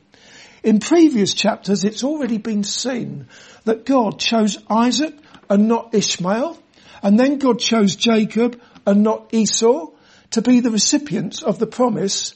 In 0.62 0.80
previous 0.80 1.34
chapters, 1.34 1.84
it's 1.84 2.04
already 2.04 2.38
been 2.38 2.64
seen 2.64 3.26
that 3.64 3.86
God 3.86 4.18
chose 4.18 4.58
Isaac 4.68 5.14
and 5.48 5.68
not 5.68 5.94
Ishmael, 5.94 6.58
and 7.02 7.18
then 7.18 7.38
God 7.38 7.58
chose 7.58 7.96
Jacob 7.96 8.60
and 8.86 9.02
not 9.02 9.32
Esau 9.32 9.90
to 10.30 10.42
be 10.42 10.60
the 10.60 10.70
recipients 10.70 11.42
of 11.42 11.58
the 11.58 11.66
promise 11.66 12.34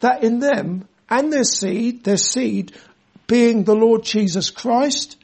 that 0.00 0.24
in 0.24 0.40
them 0.40 0.88
and 1.10 1.32
their 1.32 1.44
seed, 1.44 2.04
their 2.04 2.16
seed 2.16 2.72
being 3.26 3.64
the 3.64 3.74
Lord 3.74 4.04
Jesus 4.04 4.50
Christ, 4.50 5.16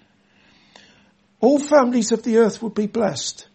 all 1.40 1.58
families 1.58 2.12
of 2.12 2.22
the 2.22 2.38
earth 2.38 2.62
would 2.62 2.74
be 2.74 2.86
blessed. 2.86 3.46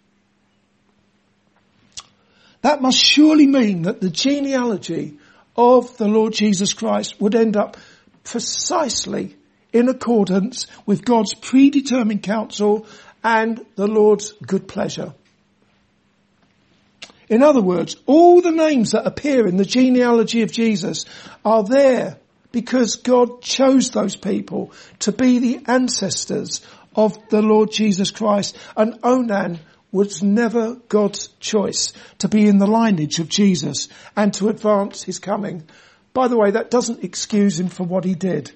That 2.61 2.81
must 2.81 2.97
surely 2.97 3.47
mean 3.47 3.83
that 3.83 4.01
the 4.01 4.09
genealogy 4.09 5.17
of 5.55 5.97
the 5.97 6.07
Lord 6.07 6.33
Jesus 6.33 6.73
Christ 6.73 7.19
would 7.19 7.35
end 7.35 7.57
up 7.57 7.77
precisely 8.23 9.35
in 9.73 9.89
accordance 9.89 10.67
with 10.85 11.03
God's 11.03 11.33
predetermined 11.33 12.23
counsel 12.23 12.85
and 13.23 13.65
the 13.75 13.88
Lord's 13.88 14.33
good 14.45 14.67
pleasure. 14.67 15.13
In 17.29 17.43
other 17.43 17.61
words, 17.61 17.95
all 18.05 18.41
the 18.41 18.51
names 18.51 18.91
that 18.91 19.07
appear 19.07 19.47
in 19.47 19.55
the 19.55 19.65
genealogy 19.65 20.41
of 20.41 20.51
Jesus 20.51 21.05
are 21.45 21.63
there 21.63 22.17
because 22.51 22.98
God 22.98 23.41
chose 23.41 23.91
those 23.91 24.15
people 24.15 24.72
to 25.00 25.12
be 25.12 25.39
the 25.39 25.63
ancestors 25.67 26.62
of 26.96 27.17
the 27.29 27.41
Lord 27.41 27.72
Jesus 27.72 28.12
Christ. 28.12 28.58
And 28.75 29.00
Onan 29.03 29.60
was 29.91 30.24
never 30.24 30.75
God's 30.88 31.27
choice 31.39 31.93
to 32.20 32.27
be 32.27 32.48
in 32.48 32.58
the 32.58 32.67
lineage 32.67 33.20
of 33.20 33.29
Jesus 33.29 33.88
and 34.15 34.34
to 34.36 34.50
advance 34.50 35.03
his 35.03 35.20
coming. 35.20 35.63
By 36.13 36.27
the 36.27 36.38
way, 36.38 36.51
that 36.51 36.72
doesn't 36.72 37.03
excuse 37.03 37.60
him 37.60 37.70
for 37.70 37.84
what 37.84 38.03
he 38.03 38.15
did. 38.15 38.51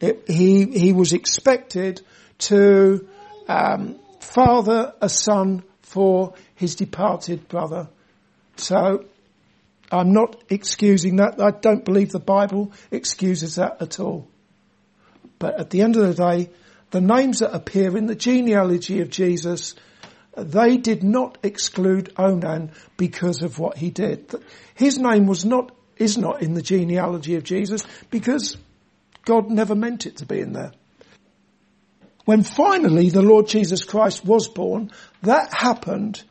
It, 0.00 0.24
he, 0.26 0.66
he 0.66 0.92
was 0.92 1.12
expected 1.12 2.00
to 2.38 3.08
um, 3.48 3.98
father 4.20 4.94
a 5.00 5.08
son 5.08 5.62
for 5.82 6.34
his 6.54 6.74
departed 6.74 7.48
brother. 7.48 7.88
So 8.56 9.04
I'm 9.92 10.12
not 10.12 10.42
excusing 10.48 11.16
that. 11.16 11.40
I 11.40 11.50
don't 11.50 11.84
believe 11.84 12.10
the 12.10 12.18
Bible 12.18 12.72
excuses 12.90 13.56
that 13.56 13.82
at 13.82 14.00
all. 14.00 14.26
But 15.38 15.60
at 15.60 15.70
the 15.70 15.82
end 15.82 15.96
of 15.96 16.08
the 16.08 16.14
day, 16.14 16.50
the 16.90 17.00
names 17.00 17.40
that 17.40 17.54
appear 17.54 17.96
in 17.96 18.06
the 18.06 18.14
genealogy 18.14 19.00
of 19.00 19.10
Jesus, 19.10 19.74
they 20.36 20.78
did 20.78 21.02
not 21.02 21.36
exclude 21.42 22.12
Onan 22.16 22.72
because 22.96 23.42
of 23.42 23.58
what 23.58 23.76
he 23.76 23.90
did. 23.90 24.34
His 24.74 24.98
name 24.98 25.26
was 25.26 25.44
not, 25.44 25.74
is 25.96 26.16
not 26.16 26.42
in 26.42 26.54
the 26.54 26.62
genealogy 26.62 27.36
of 27.36 27.44
Jesus 27.44 27.84
because 28.10 28.56
God 29.24 29.50
never 29.50 29.74
meant 29.74 30.06
it 30.06 30.18
to 30.18 30.26
be 30.26 30.40
in 30.40 30.52
there. 30.52 30.72
When 32.24 32.44
finally 32.44 33.10
the 33.10 33.22
Lord 33.22 33.48
Jesus 33.48 33.84
Christ 33.84 34.24
was 34.24 34.48
born, 34.48 34.90
that 35.22 35.52
happened 35.52 36.22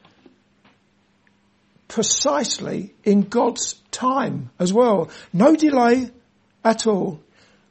precisely 1.91 2.95
in 3.03 3.21
God's 3.23 3.73
time 3.91 4.49
as 4.57 4.71
well. 4.71 5.09
No 5.33 5.57
delay 5.57 6.09
at 6.63 6.87
all. 6.87 7.19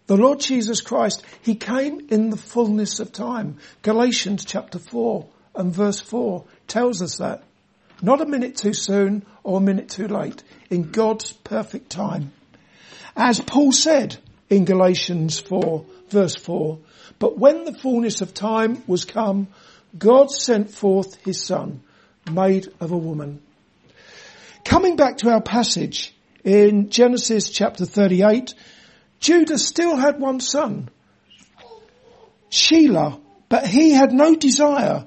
The 0.09 0.17
Lord 0.19 0.41
Jesus 0.41 0.83
Christ, 0.83 1.25
He 1.41 1.55
came 1.55 2.07
in 2.11 2.29
the 2.29 2.37
fullness 2.37 3.01
of 3.01 3.13
time. 3.13 3.57
Galatians 3.81 4.45
chapter 4.45 4.79
4 4.79 5.27
and 5.55 5.75
verse 5.75 6.01
4 6.01 6.45
tells 6.69 7.01
us 7.01 7.17
that. 7.17 7.43
Not 8.03 8.21
a 8.21 8.27
minute 8.27 8.57
too 8.57 8.75
soon 8.75 9.25
or 9.43 9.57
a 9.57 9.63
minute 9.63 9.89
too 9.89 10.07
late. 10.07 10.43
In 10.69 10.91
God's 10.91 11.33
perfect 11.33 11.89
time. 11.89 12.33
As 13.17 13.41
Paul 13.41 13.73
said 13.73 14.19
in 14.51 14.67
Galatians 14.67 15.41
4 15.41 15.87
verse 16.11 16.37
4, 16.37 16.79
but 17.19 17.39
when 17.39 17.65
the 17.65 17.73
fullness 17.73 18.21
of 18.21 18.35
time 18.35 18.83
was 18.87 19.07
come, 19.07 19.49
God 19.99 20.31
sent 20.31 20.71
forth 20.71 21.17
his 21.25 21.43
son, 21.43 21.81
made 22.31 22.69
of 22.81 22.93
a 22.93 22.99
woman. 22.99 23.41
Coming 24.65 24.97
back 24.97 25.19
to 25.19 25.31
our 25.31 25.41
passage 25.41 26.15
in 26.45 26.91
Genesis 26.91 27.51
chapter 27.51 27.85
38, 27.85 28.55
Judah 29.19 29.59
still 29.59 29.97
had 29.97 30.21
one 30.21 30.41
son, 30.41 30.89
Shelah, 32.51 33.21
but 33.49 33.67
he 33.67 33.93
had 33.93 34.13
no 34.13 34.35
desire, 34.35 35.07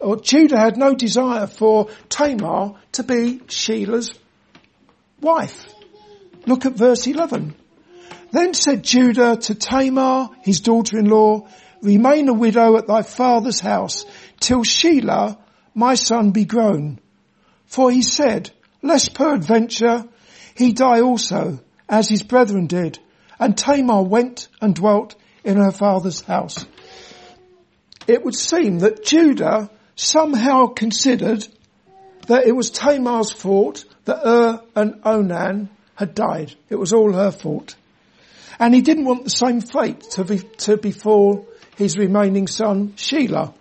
or 0.00 0.16
Judah 0.16 0.58
had 0.58 0.76
no 0.76 0.94
desire 0.94 1.46
for 1.46 1.88
Tamar 2.08 2.74
to 2.92 3.02
be 3.02 3.40
Shelah's 3.46 4.12
wife. 5.20 5.64
Look 6.46 6.66
at 6.66 6.72
verse 6.72 7.06
11. 7.06 7.54
Then 8.32 8.54
said 8.54 8.82
Judah 8.82 9.36
to 9.36 9.54
Tamar, 9.54 10.30
his 10.42 10.60
daughter-in-law, 10.60 11.46
remain 11.82 12.28
a 12.28 12.32
widow 12.32 12.76
at 12.78 12.86
thy 12.86 13.02
father's 13.02 13.60
house 13.60 14.04
till 14.40 14.64
Shelah, 14.64 15.38
my 15.74 15.94
son, 15.94 16.30
be 16.30 16.44
grown. 16.44 16.98
For 17.66 17.90
he 17.90 18.02
said, 18.02 18.50
lest 18.82 19.14
peradventure 19.14 20.04
he 20.54 20.72
die 20.72 21.00
also, 21.00 21.60
as 21.88 22.08
his 22.08 22.22
brethren 22.22 22.66
did. 22.66 22.98
And 23.38 23.56
Tamar 23.56 24.02
went 24.02 24.48
and 24.60 24.74
dwelt 24.74 25.16
in 25.44 25.56
her 25.56 25.72
father's 25.72 26.20
house. 26.20 26.64
It 28.06 28.24
would 28.24 28.34
seem 28.34 28.80
that 28.80 29.04
Judah 29.04 29.70
somehow 29.94 30.66
considered 30.66 31.46
that 32.26 32.46
it 32.46 32.52
was 32.52 32.70
Tamar's 32.70 33.32
fault 33.32 33.84
that 34.04 34.26
Ur 34.26 34.62
and 34.74 35.00
Onan 35.04 35.70
had 35.94 36.14
died. 36.14 36.54
It 36.68 36.76
was 36.76 36.92
all 36.92 37.12
her 37.12 37.30
fault. 37.30 37.76
And 38.58 38.74
he 38.74 38.80
didn't 38.80 39.04
want 39.04 39.24
the 39.24 39.30
same 39.30 39.60
fate 39.60 40.02
to, 40.12 40.24
be, 40.24 40.38
to 40.38 40.76
befall 40.76 41.48
his 41.76 41.96
remaining 41.96 42.46
son, 42.46 42.92
Shelah. 42.96 43.54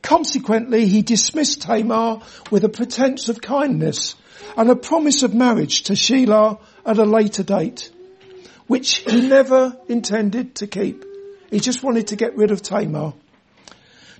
Consequently, 0.00 0.86
he 0.86 1.02
dismissed 1.02 1.62
Tamar 1.62 2.20
with 2.50 2.64
a 2.64 2.68
pretense 2.68 3.28
of 3.28 3.40
kindness 3.40 4.16
and 4.56 4.70
a 4.70 4.76
promise 4.76 5.22
of 5.22 5.34
marriage 5.34 5.84
to 5.84 5.94
Shelah 5.94 6.60
at 6.84 6.98
a 6.98 7.04
later 7.04 7.42
date, 7.42 7.90
which 8.66 8.96
he 8.96 9.28
never 9.28 9.76
intended 9.88 10.56
to 10.56 10.66
keep. 10.66 11.04
He 11.50 11.60
just 11.60 11.82
wanted 11.82 12.08
to 12.08 12.16
get 12.16 12.36
rid 12.36 12.50
of 12.50 12.62
Tamar. 12.62 13.14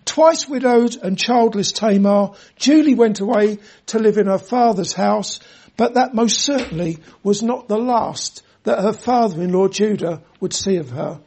Twice 0.05 0.49
widowed 0.49 0.97
and 0.97 1.19
childless 1.19 1.73
Tamar 1.73 2.33
Julie 2.57 2.95
went 2.95 3.21
away 3.21 3.59
to 3.87 3.99
live 3.99 4.19
in 4.19 4.27
her 4.27 4.39
father's 4.39 4.93
house, 4.93 5.41
but 5.77 5.95
that 5.95 6.15
most 6.15 6.41
certainly 6.41 6.99
was 7.23 7.43
not 7.43 7.69
the 7.69 7.79
last 7.79 8.43
that 8.65 8.81
her 8.81 8.93
father-in-law 8.93 9.69
Judah 9.69 10.23
would 10.41 10.53
see 10.53 10.77
of 10.77 10.91
her. 10.91 11.21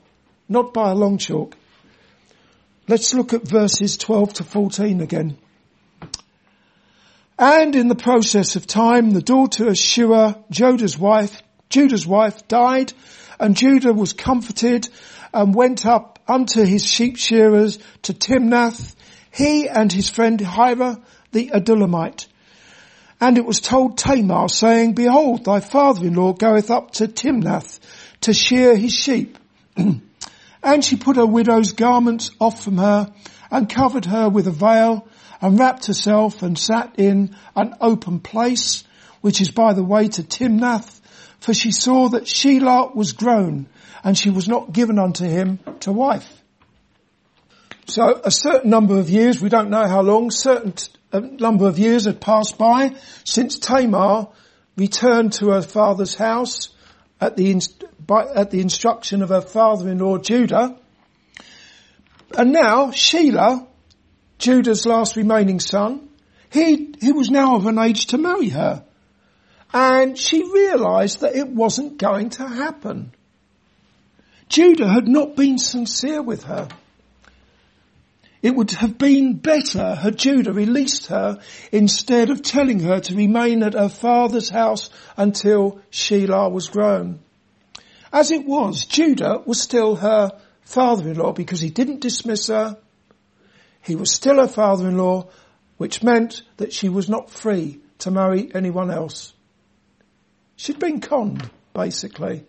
Not 0.47 0.73
by 0.73 0.91
a 0.91 0.95
long 0.95 1.17
chalk. 1.17 1.57
Let's 2.87 3.13
look 3.13 3.33
at 3.33 3.47
verses 3.47 3.97
12 3.97 4.33
to 4.33 4.43
14 4.43 5.01
again. 5.01 5.37
And 7.37 7.75
in 7.75 7.89
the 7.89 7.95
process 7.95 8.55
of 8.55 8.65
time, 8.65 9.11
the 9.11 9.21
daughter 9.21 9.67
of 9.67 9.77
Shua, 9.77 10.43
Judah's 10.49 10.97
wife, 10.97 11.41
Judah's 11.69 12.07
wife 12.07 12.47
died, 12.47 12.93
and 13.39 13.57
Judah 13.57 13.93
was 13.93 14.13
comforted 14.13 14.87
and 15.33 15.53
went 15.53 15.85
up 15.85 16.19
unto 16.27 16.63
his 16.63 16.85
sheep 16.85 17.17
shearers 17.17 17.77
to 18.03 18.13
Timnath, 18.13 18.95
he 19.31 19.67
and 19.67 19.91
his 19.91 20.09
friend 20.09 20.39
Hira 20.39 21.01
the 21.33 21.51
Adullamite. 21.53 22.27
And 23.19 23.37
it 23.37 23.45
was 23.45 23.59
told 23.59 23.97
Tamar 23.97 24.47
saying, 24.47 24.93
behold, 24.93 25.43
thy 25.43 25.59
father-in-law 25.59 26.33
goeth 26.33 26.71
up 26.71 26.91
to 26.91 27.07
Timnath 27.07 27.79
to 28.21 28.33
shear 28.33 28.77
his 28.77 28.93
sheep. 28.93 29.37
and 30.63 30.83
she 30.83 30.95
put 30.95 31.17
her 31.17 31.25
widow's 31.25 31.73
garments 31.73 32.31
off 32.39 32.63
from 32.63 32.77
her 32.77 33.13
and 33.51 33.69
covered 33.69 34.05
her 34.05 34.29
with 34.29 34.47
a 34.47 34.51
veil 34.51 35.07
wrapped 35.49 35.87
herself 35.87 36.43
and 36.43 36.57
sat 36.57 36.95
in 36.97 37.35
an 37.55 37.75
open 37.81 38.19
place, 38.19 38.83
which 39.21 39.41
is 39.41 39.51
by 39.51 39.73
the 39.73 39.83
way 39.83 40.07
to 40.07 40.23
Timnath, 40.23 41.01
for 41.39 41.53
she 41.53 41.71
saw 41.71 42.09
that 42.09 42.23
Shelah 42.23 42.95
was 42.95 43.13
grown 43.13 43.67
and 44.03 44.17
she 44.17 44.29
was 44.29 44.47
not 44.47 44.71
given 44.71 44.99
unto 44.99 45.25
him 45.25 45.59
to 45.81 45.91
wife. 45.91 46.41
So 47.87 48.21
a 48.23 48.31
certain 48.31 48.69
number 48.69 48.97
of 48.97 49.09
years, 49.09 49.41
we 49.41 49.49
don't 49.49 49.69
know 49.69 49.87
how 49.87 50.01
long, 50.01 50.31
certain 50.31 50.73
a 51.11 51.17
uh, 51.17 51.19
number 51.21 51.67
of 51.67 51.77
years 51.77 52.05
had 52.05 52.19
passed 52.19 52.57
by 52.57 52.95
since 53.23 53.59
Tamar 53.59 54.27
returned 54.75 55.33
to 55.33 55.49
her 55.49 55.61
father's 55.61 56.15
house 56.15 56.69
at 57.21 57.37
the, 57.37 57.61
by, 58.05 58.25
at 58.25 58.51
the 58.51 58.59
instruction 58.59 59.21
of 59.21 59.29
her 59.29 59.41
father-in-law 59.41 60.17
Judah. 60.17 60.77
And 62.37 62.51
now 62.51 62.87
Shelah, 62.87 63.67
Judah's 64.37 64.85
last 64.85 65.15
remaining 65.15 65.59
son, 65.59 66.09
he, 66.49 66.93
he 67.01 67.11
was 67.11 67.29
now 67.29 67.55
of 67.55 67.65
an 67.65 67.79
age 67.79 68.07
to 68.07 68.17
marry 68.17 68.49
her. 68.49 68.83
And 69.73 70.17
she 70.17 70.43
realized 70.43 71.21
that 71.21 71.35
it 71.35 71.49
wasn't 71.49 71.97
going 71.97 72.29
to 72.31 72.47
happen. 72.47 73.11
Judah 74.47 74.87
had 74.87 75.07
not 75.07 75.35
been 75.35 75.57
sincere 75.57 76.21
with 76.21 76.43
her. 76.43 76.67
It 78.41 78.55
would 78.55 78.71
have 78.71 78.99
been 78.99 79.33
better 79.33 79.95
had 79.95 80.17
Judah 80.17 80.53
released 80.53 81.07
her 81.07 81.39
instead 81.71 82.29
of 82.29 82.43
telling 82.43 82.79
her 82.81 82.99
to 82.99 83.15
remain 83.15 83.63
at 83.63 83.73
her 83.73 83.89
father's 83.89 84.49
house 84.49 84.91
until 85.17 85.81
Shelah 85.91 86.51
was 86.51 86.69
grown. 86.69 87.21
As 88.13 88.29
it 88.29 88.45
was, 88.45 88.85
Judah 88.85 89.41
was 89.45 89.59
still 89.59 89.95
her 89.95 90.39
father-in-law 90.61 91.33
because 91.33 91.59
he 91.59 91.71
didn't 91.71 92.01
dismiss 92.01 92.47
her. 92.47 92.77
He 93.85 93.95
was 93.95 94.13
still 94.13 94.37
her 94.37 94.47
father-in-law, 94.47 95.27
which 95.77 96.01
meant 96.01 96.41
that 96.57 96.73
she 96.73 96.89
was 96.89 97.07
not 97.07 97.29
free 97.29 97.79
to 97.99 98.11
marry 98.11 98.49
anyone 98.53 98.89
else. 98.89 99.33
She'd 100.55 100.79
been 100.79 101.01
conned, 101.01 101.49
basically. 101.73 102.45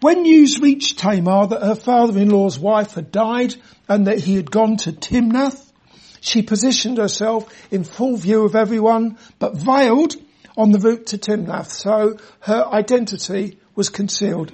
When 0.00 0.22
news 0.22 0.60
reached 0.60 0.98
Tamar 0.98 1.46
that 1.46 1.62
her 1.62 1.74
father-in-law's 1.74 2.58
wife 2.58 2.94
had 2.94 3.12
died 3.12 3.54
and 3.88 4.06
that 4.06 4.18
he 4.18 4.34
had 4.34 4.50
gone 4.50 4.76
to 4.78 4.92
Timnath, 4.92 5.72
she 6.20 6.42
positioned 6.42 6.98
herself 6.98 7.50
in 7.70 7.84
full 7.84 8.16
view 8.16 8.44
of 8.44 8.56
everyone, 8.56 9.18
but 9.38 9.56
veiled 9.56 10.16
on 10.56 10.72
the 10.72 10.78
route 10.78 11.06
to 11.06 11.18
Timnath, 11.18 11.70
so 11.70 12.18
her 12.40 12.66
identity 12.66 13.58
was 13.74 13.88
concealed. 13.88 14.52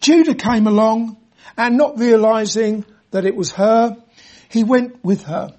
Judah 0.00 0.34
came 0.34 0.66
along 0.66 1.16
and 1.56 1.76
not 1.76 1.98
realizing 1.98 2.84
that 3.10 3.26
it 3.26 3.36
was 3.36 3.52
her, 3.52 3.96
he 4.52 4.64
went 4.64 5.02
with 5.04 5.24
her. 5.24 5.54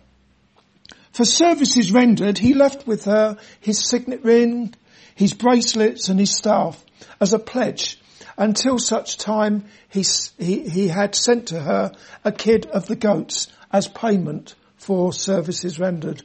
For 1.12 1.26
services 1.26 1.92
rendered, 1.92 2.38
he 2.38 2.54
left 2.54 2.88
with 2.88 3.06
her 3.06 3.38
his 3.60 3.88
signet 3.88 4.24
ring, 4.24 4.74
his 5.16 5.34
bracelets 5.34 6.10
and 6.10 6.20
his 6.20 6.36
staff 6.36 6.84
as 7.20 7.34
a 7.34 7.40
pledge 7.40 8.00
until 8.38 8.80
such 8.80 9.18
time 9.18 9.66
he, 9.90 10.04
he, 10.40 10.68
he 10.68 10.88
had 10.88 11.16
sent 11.16 11.48
to 11.48 11.60
her 11.60 11.92
a 12.24 12.32
kid 12.32 12.66
of 12.68 12.88
the 12.88 12.96
goats 12.96 13.48
as 13.72 13.88
payment 13.88 14.56
for 14.78 15.14
services 15.14 15.80
rendered. 15.80 16.24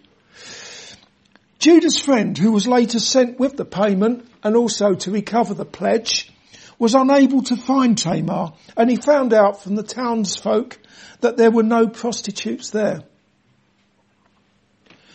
Judah's 1.59 1.99
friend, 1.99 2.37
who 2.39 2.53
was 2.53 2.67
later 2.67 3.01
sent 3.01 3.39
with 3.39 3.57
the 3.57 3.65
payment 3.65 4.29
and 4.43 4.57
also 4.57 4.95
to 4.95 5.11
recover 5.11 5.55
the 5.55 5.65
pledge, 5.65 6.31
was 6.79 6.95
unable 6.95 7.43
to 7.43 7.57
find 7.57 7.99
Tamar 7.99 8.53
and 8.77 8.91
he 8.91 8.97
found 8.97 9.33
out 9.33 9.63
from 9.63 9.75
the 9.75 9.83
townsfolk 9.83 10.79
that 11.21 11.37
there 11.37 11.51
were 11.51 11.63
no 11.63 11.89
prostitutes 11.89 12.71
there. 12.71 13.03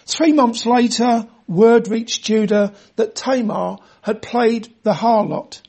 Three 0.06 0.34
months 0.34 0.66
later, 0.66 1.28
word 1.48 1.88
reached 1.88 2.26
Judah 2.26 2.74
that 2.98 3.16
Tamar 3.16 3.78
had 4.02 4.22
played 4.22 4.74
the 4.84 4.94
harlot 4.94 5.62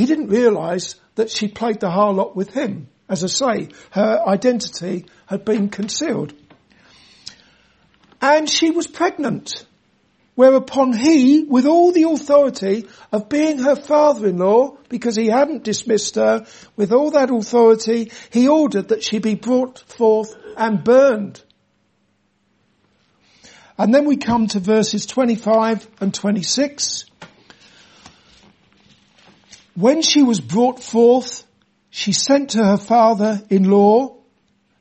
he 0.00 0.06
didn't 0.06 0.28
realise 0.28 0.94
that 1.16 1.30
she 1.30 1.46
played 1.46 1.80
the 1.80 1.90
harlot 1.90 2.34
with 2.34 2.54
him. 2.54 2.88
As 3.08 3.22
I 3.22 3.26
say, 3.26 3.68
her 3.90 4.22
identity 4.26 5.06
had 5.26 5.44
been 5.44 5.68
concealed. 5.68 6.32
And 8.22 8.48
she 8.48 8.70
was 8.70 8.86
pregnant. 8.86 9.66
Whereupon 10.40 10.94
he, 10.94 11.44
with 11.44 11.66
all 11.66 11.92
the 11.92 12.04
authority 12.04 12.88
of 13.12 13.28
being 13.28 13.58
her 13.58 13.76
father-in-law, 13.76 14.78
because 14.88 15.14
he 15.14 15.26
hadn't 15.26 15.64
dismissed 15.64 16.14
her, 16.14 16.46
with 16.76 16.92
all 16.92 17.10
that 17.10 17.30
authority, 17.30 18.10
he 18.30 18.48
ordered 18.48 18.88
that 18.88 19.02
she 19.02 19.18
be 19.18 19.34
brought 19.34 19.80
forth 19.80 20.34
and 20.56 20.82
burned. 20.82 21.44
And 23.76 23.94
then 23.94 24.06
we 24.06 24.16
come 24.16 24.46
to 24.46 24.60
verses 24.60 25.04
25 25.04 25.86
and 26.00 26.14
26. 26.14 27.04
When 29.74 30.00
she 30.00 30.22
was 30.22 30.40
brought 30.40 30.82
forth, 30.82 31.44
she 31.90 32.12
sent 32.12 32.52
to 32.52 32.64
her 32.64 32.78
father-in-law, 32.78 34.16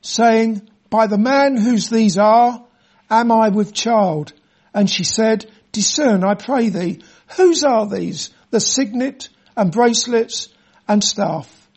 saying, 0.04 0.70
by 0.90 1.08
the 1.08 1.18
man 1.18 1.58
whose 1.58 1.90
these 1.90 2.18
are, 2.18 2.64
am 3.10 3.34
I 3.34 3.50
with 3.50 3.74
child? 3.74 4.32
And 4.74 4.90
she 4.90 5.04
said, 5.04 5.50
discern, 5.72 6.24
I 6.24 6.36
pray 6.36 6.70
thee, 6.70 7.02
whose 7.38 7.64
are 7.64 7.88
these? 7.88 8.30
The 8.52 8.60
signet 8.60 9.30
and 9.56 9.72
bracelets 9.72 10.50
and 10.88 11.04
staff. 11.04 11.70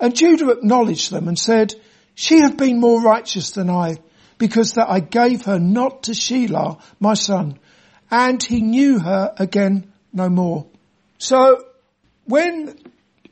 And 0.00 0.14
Judah 0.14 0.50
acknowledged 0.50 1.10
them 1.10 1.28
and 1.28 1.38
said, 1.38 1.74
she 2.14 2.40
hath 2.40 2.56
been 2.56 2.80
more 2.80 3.00
righteous 3.00 3.52
than 3.52 3.70
I, 3.70 3.98
because 4.38 4.74
that 4.74 4.90
I 4.90 5.00
gave 5.00 5.44
her 5.46 5.58
not 5.58 6.04
to 6.04 6.12
Shelah, 6.12 6.80
my 7.00 7.14
son, 7.14 7.58
and 8.10 8.42
he 8.42 8.60
knew 8.60 8.98
her 8.98 9.32
again 9.38 9.92
no 10.12 10.28
more. 10.28 10.66
So 11.18 11.64
when 12.24 12.78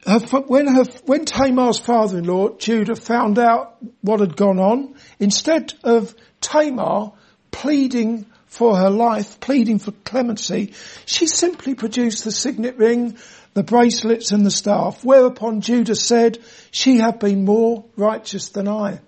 her, 0.07 0.18
when 0.18 0.66
her, 0.66 0.85
when 1.07 1.24
Tamar's 1.24 1.78
father-in-law, 1.78 2.57
Judah, 2.59 2.96
found 2.96 3.38
out 3.38 3.76
what 4.00 4.20
had 4.20 4.37
gone 4.37 4.59
on, 4.59 4.94
instead 5.20 5.74
of 5.85 6.14
Tamar 6.40 7.12
pleading 7.50 8.26
for 8.53 8.77
her 8.77 8.91
life, 8.91 9.41
pleading 9.41 9.79
for 9.79 9.93
clemency, 10.05 10.75
she 11.07 11.27
simply 11.27 11.75
produced 11.75 12.23
the 12.23 12.31
signet 12.31 12.77
ring, 12.77 13.17
the 13.55 13.62
bracelets 13.62 14.31
and 14.31 14.45
the 14.45 14.51
staff, 14.51 15.03
whereupon 15.03 15.62
Judah 15.62 15.95
said, 15.95 16.38
she 16.71 16.99
had 16.99 17.19
been 17.19 17.47
more 17.47 17.87
righteous 17.97 18.51
than 18.51 18.69
I. 18.69 19.01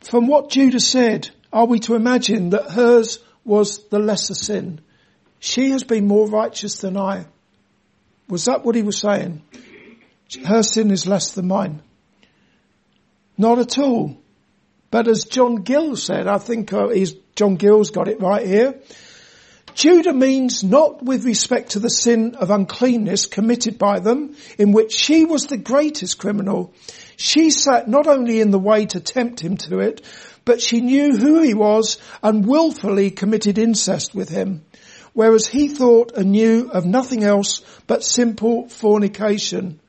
From 0.00 0.26
what 0.26 0.50
Judah 0.50 0.80
said, 0.80 1.30
are 1.52 1.66
we 1.66 1.78
to 1.80 1.94
imagine 1.94 2.50
that 2.50 2.72
hers 2.72 3.20
was 3.44 3.86
the 3.90 4.00
lesser 4.00 4.34
sin? 4.34 4.80
She 5.38 5.70
has 5.70 5.84
been 5.84 6.08
more 6.08 6.28
righteous 6.28 6.78
than 6.78 6.96
I. 6.96 7.26
Was 8.28 8.46
that 8.46 8.64
what 8.64 8.74
he 8.74 8.82
was 8.82 8.98
saying? 8.98 9.40
Her 10.44 10.64
sin 10.64 10.90
is 10.90 11.06
less 11.06 11.30
than 11.30 11.46
mine. 11.46 11.80
Not 13.38 13.60
at 13.60 13.78
all. 13.78 14.16
But 14.90 15.06
as 15.06 15.24
John 15.24 15.62
Gill 15.62 15.94
said, 15.94 16.26
I 16.26 16.38
think 16.38 16.72
uh, 16.72 16.88
he's, 16.88 17.14
John 17.34 17.56
Gill's 17.56 17.90
got 17.90 18.08
it 18.08 18.20
right 18.20 18.46
here. 18.46 18.80
Judah 19.74 20.12
means 20.12 20.62
not 20.62 21.02
with 21.02 21.24
respect 21.24 21.70
to 21.70 21.78
the 21.78 21.88
sin 21.88 22.34
of 22.34 22.50
uncleanness 22.50 23.26
committed 23.26 23.78
by 23.78 24.00
them, 24.00 24.36
in 24.58 24.72
which 24.72 24.92
she 24.92 25.24
was 25.24 25.46
the 25.46 25.56
greatest 25.56 26.18
criminal. 26.18 26.74
She 27.16 27.50
sat 27.50 27.88
not 27.88 28.06
only 28.06 28.40
in 28.40 28.50
the 28.50 28.58
way 28.58 28.86
to 28.86 29.00
tempt 29.00 29.40
him 29.40 29.56
to 29.58 29.78
it, 29.80 30.02
but 30.44 30.60
she 30.60 30.80
knew 30.80 31.16
who 31.16 31.40
he 31.40 31.54
was 31.54 31.98
and 32.22 32.46
wilfully 32.46 33.10
committed 33.10 33.58
incest 33.58 34.14
with 34.14 34.28
him, 34.28 34.64
whereas 35.14 35.46
he 35.46 35.68
thought 35.68 36.12
and 36.16 36.32
knew 36.32 36.68
of 36.70 36.84
nothing 36.84 37.22
else 37.22 37.62
but 37.86 38.04
simple 38.04 38.68
fornication. 38.68 39.80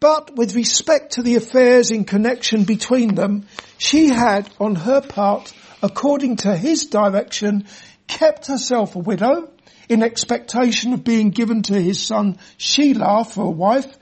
But 0.00 0.36
with 0.36 0.54
respect 0.54 1.12
to 1.12 1.22
the 1.22 1.36
affairs 1.36 1.90
in 1.90 2.04
connection 2.04 2.64
between 2.64 3.14
them, 3.14 3.46
she 3.78 4.08
had 4.08 4.48
on 4.58 4.74
her 4.74 5.00
part, 5.00 5.52
according 5.82 6.36
to 6.36 6.56
his 6.56 6.86
direction, 6.86 7.66
kept 8.06 8.46
herself 8.46 8.94
a 8.94 9.00
widow 9.00 9.50
in 9.88 10.02
expectation 10.02 10.92
of 10.92 11.04
being 11.04 11.30
given 11.30 11.62
to 11.62 11.80
his 11.80 12.00
son 12.00 12.38
Shelah 12.58 13.26
for 13.26 13.44
a 13.44 13.50
wife, 13.50 13.98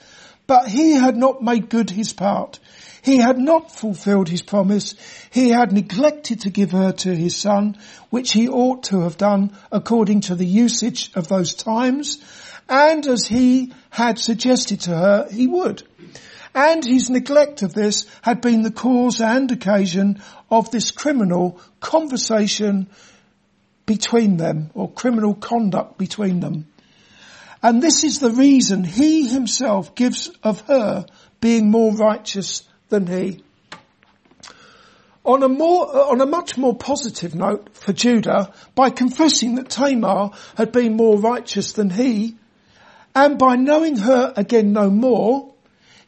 but 0.47 0.69
he 0.69 0.93
had 0.93 1.17
not 1.17 1.43
made 1.43 1.69
good 1.69 1.91
his 1.91 2.13
part. 2.13 2.59
He 3.03 3.17
had 3.17 3.39
not 3.39 3.73
fulfilled 3.73 4.29
his 4.29 4.43
promise. 4.43 4.95
He 5.31 5.49
had 5.49 5.73
neglected 5.73 6.41
to 6.41 6.51
give 6.51 6.73
her 6.73 6.93
to 6.93 7.15
his 7.15 7.37
son, 7.37 7.79
which 8.11 8.33
he 8.33 8.49
ought 8.49 8.85
to 8.85 9.01
have 9.03 9.17
done 9.17 9.57
according 9.73 10.23
to 10.23 10.35
the 10.35 10.47
usage 10.47 11.11
of 11.15 11.29
those 11.29 11.55
times, 11.55 12.19
and 12.69 13.07
as 13.07 13.27
he 13.27 13.73
had 13.89 14.19
suggested 14.19 14.81
to 14.81 14.91
her 14.91 15.29
he 15.31 15.47
would. 15.47 15.83
And 16.55 16.85
his 16.85 17.11
neglect 17.11 17.63
of 17.63 17.75
this 17.75 18.07
had 18.23 18.41
been 18.41 18.63
the 18.63 18.73
cause 18.73 19.21
and 19.21 19.51
occasion 19.51 20.21
of 20.51 20.71
this 20.71 20.91
criminal 20.91 21.61
conversation 21.79 22.89
between 23.87 24.37
them 24.37 24.71
or 24.75 24.91
criminal 24.91 25.35
conduct 25.35 25.99
between 25.99 26.41
them. 26.41 26.67
And 27.63 27.83
this 27.83 28.05
is 28.05 28.19
the 28.19 28.31
reason 28.31 28.85
he 28.85 29.29
himself 29.29 29.95
gives 29.95 30.29
of 30.43 30.61
her 30.63 31.07
being 31.41 31.71
more 31.71 31.95
righteous 31.95 32.63
than 32.89 33.07
he. 33.07 33.43
On 35.25 35.43
a 35.43 35.49
more, 35.49 36.11
on 36.11 36.21
a 36.21 36.27
much 36.27 36.57
more 36.57 36.75
positive 36.75 37.35
note 37.35 37.75
for 37.75 37.93
Judah, 37.93 38.53
by 38.75 38.91
confessing 38.91 39.57
that 39.57 39.69
Tamar 39.69 40.31
had 40.57 40.73
been 40.73 40.97
more 40.97 41.19
righteous 41.19 41.73
than 41.73 41.91
he, 41.91 42.37
and 43.15 43.39
by 43.39 43.57
knowing 43.57 43.97
her 43.97 44.33
again 44.37 44.73
no 44.73 44.89
more, 44.89 45.50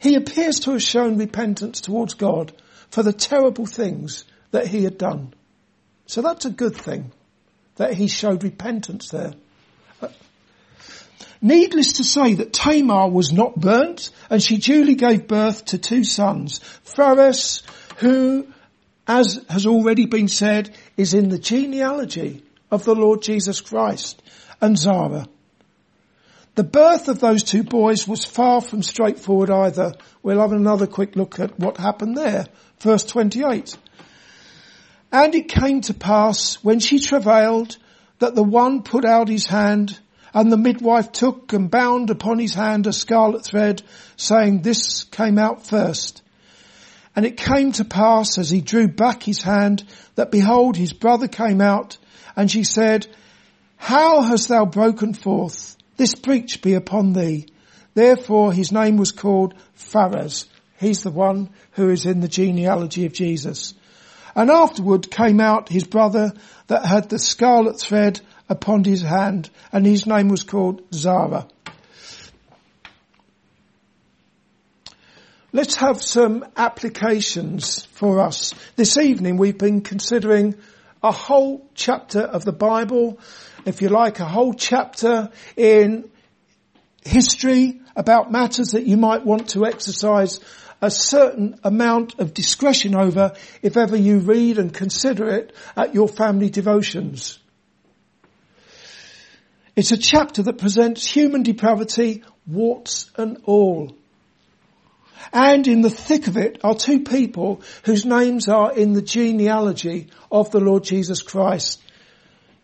he 0.03 0.15
appears 0.15 0.59
to 0.59 0.71
have 0.71 0.83
shown 0.83 1.17
repentance 1.17 1.79
towards 1.79 2.15
God 2.15 2.51
for 2.89 3.03
the 3.03 3.13
terrible 3.13 3.65
things 3.65 4.25
that 4.51 4.67
he 4.67 4.83
had 4.83 4.97
done. 4.97 5.33
So 6.07 6.21
that's 6.21 6.43
a 6.43 6.49
good 6.49 6.75
thing 6.75 7.13
that 7.77 7.93
he 7.93 8.07
showed 8.07 8.43
repentance 8.43 9.07
there. 9.09 9.33
Uh, 10.01 10.09
needless 11.41 11.93
to 11.93 12.03
say 12.03 12.33
that 12.33 12.51
Tamar 12.51 13.09
was 13.09 13.31
not 13.31 13.55
burnt 13.55 14.09
and 14.29 14.43
she 14.43 14.57
duly 14.57 14.95
gave 14.95 15.25
birth 15.25 15.63
to 15.67 15.77
two 15.77 16.03
sons. 16.03 16.59
Phares, 16.83 17.63
who, 17.97 18.47
as 19.07 19.43
has 19.47 19.65
already 19.65 20.05
been 20.05 20.27
said, 20.27 20.75
is 20.97 21.13
in 21.13 21.29
the 21.29 21.39
genealogy 21.39 22.43
of 22.69 22.83
the 22.83 22.93
Lord 22.93 23.21
Jesus 23.21 23.61
Christ, 23.61 24.21
and 24.59 24.77
Zara. 24.77 25.27
The 26.55 26.63
birth 26.63 27.07
of 27.07 27.19
those 27.19 27.43
two 27.43 27.63
boys 27.63 28.07
was 28.07 28.25
far 28.25 28.61
from 28.61 28.83
straightforward 28.83 29.49
either. 29.49 29.93
We'll 30.21 30.39
have 30.39 30.51
another 30.51 30.85
quick 30.85 31.15
look 31.15 31.39
at 31.39 31.59
what 31.59 31.77
happened 31.77 32.15
there. 32.15 32.45
Verse 32.79 33.03
28. 33.05 33.75
And 35.11 35.33
it 35.33 35.49
came 35.49 35.81
to 35.81 35.95
pass 35.95 36.63
when 36.63 36.79
she 36.79 36.99
travailed 36.99 37.77
that 38.19 38.35
the 38.35 38.43
one 38.43 38.83
put 38.83 39.03
out 39.03 39.29
his 39.29 39.47
hand 39.47 39.99
and 40.31 40.51
the 40.51 40.57
midwife 40.57 41.11
took 41.11 41.53
and 41.53 41.71
bound 41.71 42.11
upon 42.11 42.37
his 42.37 42.53
hand 42.53 42.85
a 42.85 42.93
scarlet 42.93 43.43
thread 43.43 43.81
saying 44.15 44.61
this 44.61 45.03
came 45.05 45.39
out 45.39 45.65
first. 45.65 46.21
And 47.15 47.25
it 47.25 47.37
came 47.37 47.71
to 47.73 47.85
pass 47.85 48.37
as 48.37 48.49
he 48.49 48.61
drew 48.61 48.87
back 48.87 49.23
his 49.23 49.41
hand 49.41 49.83
that 50.15 50.31
behold 50.31 50.77
his 50.77 50.93
brother 50.93 51.27
came 51.27 51.61
out 51.61 51.97
and 52.35 52.49
she 52.49 52.63
said, 52.63 53.07
how 53.77 54.21
hast 54.21 54.49
thou 54.49 54.65
broken 54.65 55.13
forth? 55.13 55.77
This 55.97 56.15
breach 56.15 56.61
be 56.61 56.73
upon 56.73 57.13
thee. 57.13 57.47
Therefore 57.93 58.51
his 58.51 58.71
name 58.71 58.97
was 58.97 59.11
called 59.11 59.53
Phares. 59.73 60.47
He's 60.79 61.03
the 61.03 61.11
one 61.11 61.49
who 61.73 61.89
is 61.89 62.05
in 62.05 62.19
the 62.19 62.27
genealogy 62.27 63.05
of 63.05 63.13
Jesus. 63.13 63.73
And 64.35 64.49
afterward 64.49 65.11
came 65.11 65.39
out 65.39 65.69
his 65.69 65.83
brother 65.83 66.33
that 66.67 66.85
had 66.85 67.09
the 67.09 67.19
scarlet 67.19 67.79
thread 67.79 68.19
upon 68.49 68.83
his 68.83 69.01
hand, 69.01 69.49
and 69.71 69.85
his 69.85 70.05
name 70.05 70.27
was 70.27 70.43
called 70.43 70.81
Zara. 70.91 71.47
Let's 75.51 75.75
have 75.75 76.01
some 76.01 76.45
applications 76.57 77.85
for 77.85 78.19
us. 78.19 78.55
This 78.75 78.97
evening 78.97 79.37
we've 79.37 79.57
been 79.57 79.81
considering 79.81 80.55
a 81.03 81.11
whole 81.11 81.69
chapter 81.75 82.21
of 82.21 82.45
the 82.45 82.53
Bible, 82.53 83.19
if 83.65 83.81
you 83.81 83.89
like, 83.89 84.19
a 84.19 84.25
whole 84.25 84.53
chapter 84.53 85.29
in 85.57 86.09
history 87.03 87.81
about 87.95 88.31
matters 88.31 88.69
that 88.69 88.85
you 88.85 88.95
might 88.95 89.25
want 89.25 89.49
to 89.49 89.65
exercise 89.65 90.39
a 90.81 90.89
certain 90.89 91.59
amount 91.63 92.19
of 92.19 92.33
discretion 92.33 92.95
over 92.95 93.33
if 93.61 93.77
ever 93.77 93.95
you 93.95 94.19
read 94.19 94.57
and 94.57 94.73
consider 94.73 95.29
it 95.29 95.53
at 95.75 95.93
your 95.93 96.07
family 96.07 96.49
devotions. 96.49 97.39
It's 99.75 99.91
a 99.91 99.97
chapter 99.97 100.43
that 100.43 100.57
presents 100.57 101.05
human 101.05 101.43
depravity, 101.43 102.23
warts 102.45 103.11
and 103.17 103.39
all. 103.45 103.95
And 105.31 105.67
in 105.67 105.81
the 105.81 105.89
thick 105.89 106.27
of 106.27 106.37
it 106.37 106.59
are 106.63 106.75
two 106.75 107.01
people 107.01 107.61
whose 107.83 108.05
names 108.05 108.47
are 108.47 108.73
in 108.73 108.93
the 108.93 109.01
genealogy 109.01 110.07
of 110.31 110.51
the 110.51 110.59
Lord 110.59 110.83
Jesus 110.83 111.21
Christ. 111.21 111.81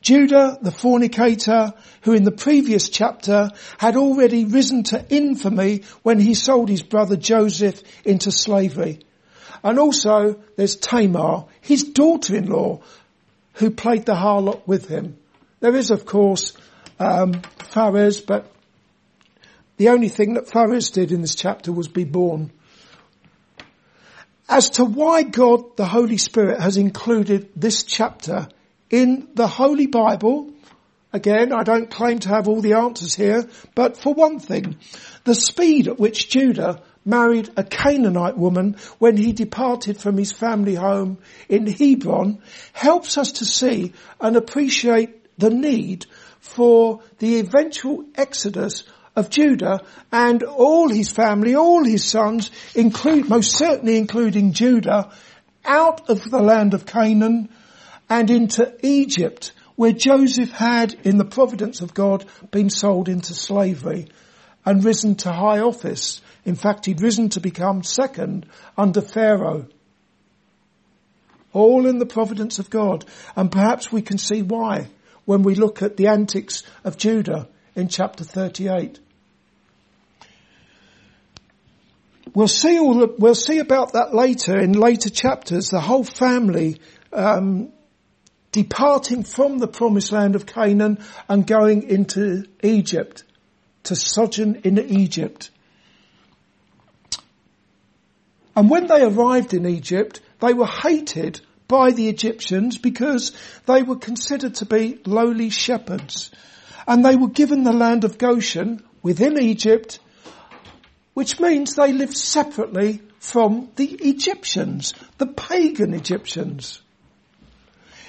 Judah, 0.02 0.58
the 0.62 0.72
fornicator, 0.72 1.74
who 2.02 2.14
in 2.14 2.24
the 2.24 2.32
previous 2.32 2.90
chapter 2.90 3.50
had 3.78 3.98
already 3.98 4.46
risen 4.46 4.84
to 4.84 5.06
infamy 5.10 5.84
when 6.04 6.20
he 6.20 6.34
sold 6.34 6.70
his 6.70 6.84
brother 6.84 7.18
Joseph 7.18 7.82
into 8.06 8.32
slavery. 8.32 9.00
And 9.62 9.78
also 9.78 10.42
there's 10.56 10.78
Tamar, 10.78 11.46
his 11.60 11.84
daughter-in-law, 11.84 12.80
who 13.56 13.72
played 13.72 14.06
the 14.06 14.16
harlot 14.16 14.66
with 14.66 14.88
him. 14.88 15.18
There 15.60 15.76
is 15.76 15.92
of 15.92 16.06
course, 16.06 16.54
um, 16.98 17.42
but 17.74 18.52
the 19.80 19.90
only 19.90 20.10
thing 20.10 20.34
that 20.34 20.50
Phares 20.50 20.92
did 20.92 21.14
in 21.14 21.22
this 21.22 21.36
chapter 21.36 21.72
was 21.72 21.88
be 21.88 22.04
born. 22.04 22.52
As 24.50 24.72
to 24.72 24.84
why 24.84 25.24
God, 25.24 25.78
the 25.78 25.86
Holy 25.86 26.18
Spirit, 26.18 26.60
has 26.60 26.76
included 26.76 27.50
this 27.56 27.84
chapter 27.84 28.50
in 28.90 29.30
the 29.36 29.48
Holy 29.48 29.88
Bible, 29.88 30.52
again, 31.14 31.54
I 31.54 31.64
don't 31.64 31.90
claim 31.90 32.20
to 32.20 32.28
have 32.28 32.50
all 32.50 32.60
the 32.60 32.74
answers 32.74 33.16
here, 33.16 33.48
but 33.74 33.96
for 33.96 34.14
one 34.14 34.40
thing, 34.40 34.76
the 35.24 35.34
speed 35.34 35.88
at 35.88 35.98
which 35.98 36.28
Judah 36.28 36.82
married 37.06 37.50
a 37.56 37.64
Canaanite 37.64 38.38
woman 38.38 38.76
when 38.98 39.16
he 39.16 39.32
departed 39.32 39.96
from 39.98 40.18
his 40.18 40.34
family 40.34 40.76
home 40.76 41.20
in 41.48 41.66
Hebron 41.66 42.42
helps 42.74 43.18
us 43.18 43.32
to 43.34 43.46
see 43.46 43.94
and 44.20 44.36
appreciate 44.36 45.40
the 45.40 45.50
need 45.50 46.06
for 46.42 47.02
the 47.20 47.40
eventual 47.40 48.04
exodus 48.16 48.84
of 49.16 49.30
Judah 49.30 49.82
and 50.12 50.44
all 50.44 50.90
his 50.90 51.10
family, 51.10 51.56
all 51.56 51.84
his 51.84 52.06
sons, 52.06 52.52
include, 52.76 53.30
most 53.30 53.56
certainly 53.56 53.98
including 53.98 54.54
Judah, 54.54 55.12
out 55.66 56.10
of 56.10 56.24
the 56.30 56.42
land 56.42 56.74
of 56.74 56.86
Canaan 56.86 57.50
and 58.10 58.30
into 58.30 58.74
Egypt, 58.82 59.52
where 59.76 59.94
Joseph 59.94 60.52
had, 60.52 60.94
in 61.04 61.18
the 61.18 61.26
providence 61.26 61.82
of 61.82 61.94
God, 61.94 62.26
been 62.52 62.70
sold 62.70 63.08
into 63.08 63.34
slavery 63.34 64.08
and 64.66 64.84
risen 64.84 65.16
to 65.16 65.32
high 65.32 65.60
office. 65.60 66.22
In 66.46 66.56
fact, 66.56 66.86
he'd 66.86 67.02
risen 67.02 67.30
to 67.30 67.40
become 67.40 67.84
second 67.84 68.46
under 68.78 69.02
Pharaoh. 69.02 69.68
All 71.54 71.88
in 71.88 71.98
the 71.98 72.06
providence 72.06 72.60
of 72.60 72.70
God. 72.70 73.06
And 73.36 73.52
perhaps 73.52 73.92
we 73.92 74.02
can 74.02 74.18
see 74.18 74.42
why 74.42 74.88
when 75.26 75.44
we 75.44 75.56
look 75.56 75.82
at 75.82 75.98
the 75.98 76.08
antics 76.08 76.64
of 76.84 76.98
Judah 76.98 77.48
in 77.80 77.88
chapter 77.88 78.24
38. 78.24 79.00
We'll 82.34 82.48
see 82.48 82.78
all 82.78 82.94
the, 83.00 83.16
we'll 83.18 83.34
see 83.36 83.58
about 83.58 83.94
that 83.94 84.14
later 84.14 84.58
in 84.60 84.74
later 84.74 85.10
chapters. 85.10 85.70
The 85.70 85.80
whole 85.80 86.04
family 86.04 86.80
um, 87.12 87.72
departing 88.52 89.24
from 89.24 89.58
the 89.58 89.68
promised 89.68 90.12
land 90.12 90.36
of 90.36 90.46
Canaan 90.46 91.00
and 91.28 91.48
going 91.48 91.84
into 91.84 92.46
Egypt, 92.62 93.24
to 93.84 93.96
sojourn 93.96 94.62
in 94.64 94.78
Egypt. 94.78 95.50
And 98.56 98.70
when 98.70 98.88
they 98.88 99.04
arrived 99.04 99.54
in 99.54 99.66
Egypt, 99.66 100.20
they 100.40 100.54
were 100.54 100.68
hated 100.68 101.42
by 101.68 101.92
the 101.92 102.10
Egyptians 102.10 102.78
because 102.78 103.32
they 103.66 103.84
were 103.84 103.96
considered 103.96 104.56
to 104.56 104.66
be 104.66 105.00
lowly 105.06 105.50
shepherds. 105.50 106.32
And 106.88 107.04
they 107.04 107.16
were 107.16 107.30
given 107.30 107.64
the 107.64 107.74
land 107.74 108.04
of 108.04 108.18
Goshen 108.18 108.84
within 109.02 109.42
Egypt, 109.42 110.00
which 111.14 111.40
means 111.40 111.76
they 111.76 111.94
lived 111.94 112.18
separately 112.18 113.02
from 113.20 113.70
the 113.76 113.86
Egyptians, 113.86 114.94
the 115.18 115.28
pagan 115.28 115.94
Egyptians. 115.94 116.82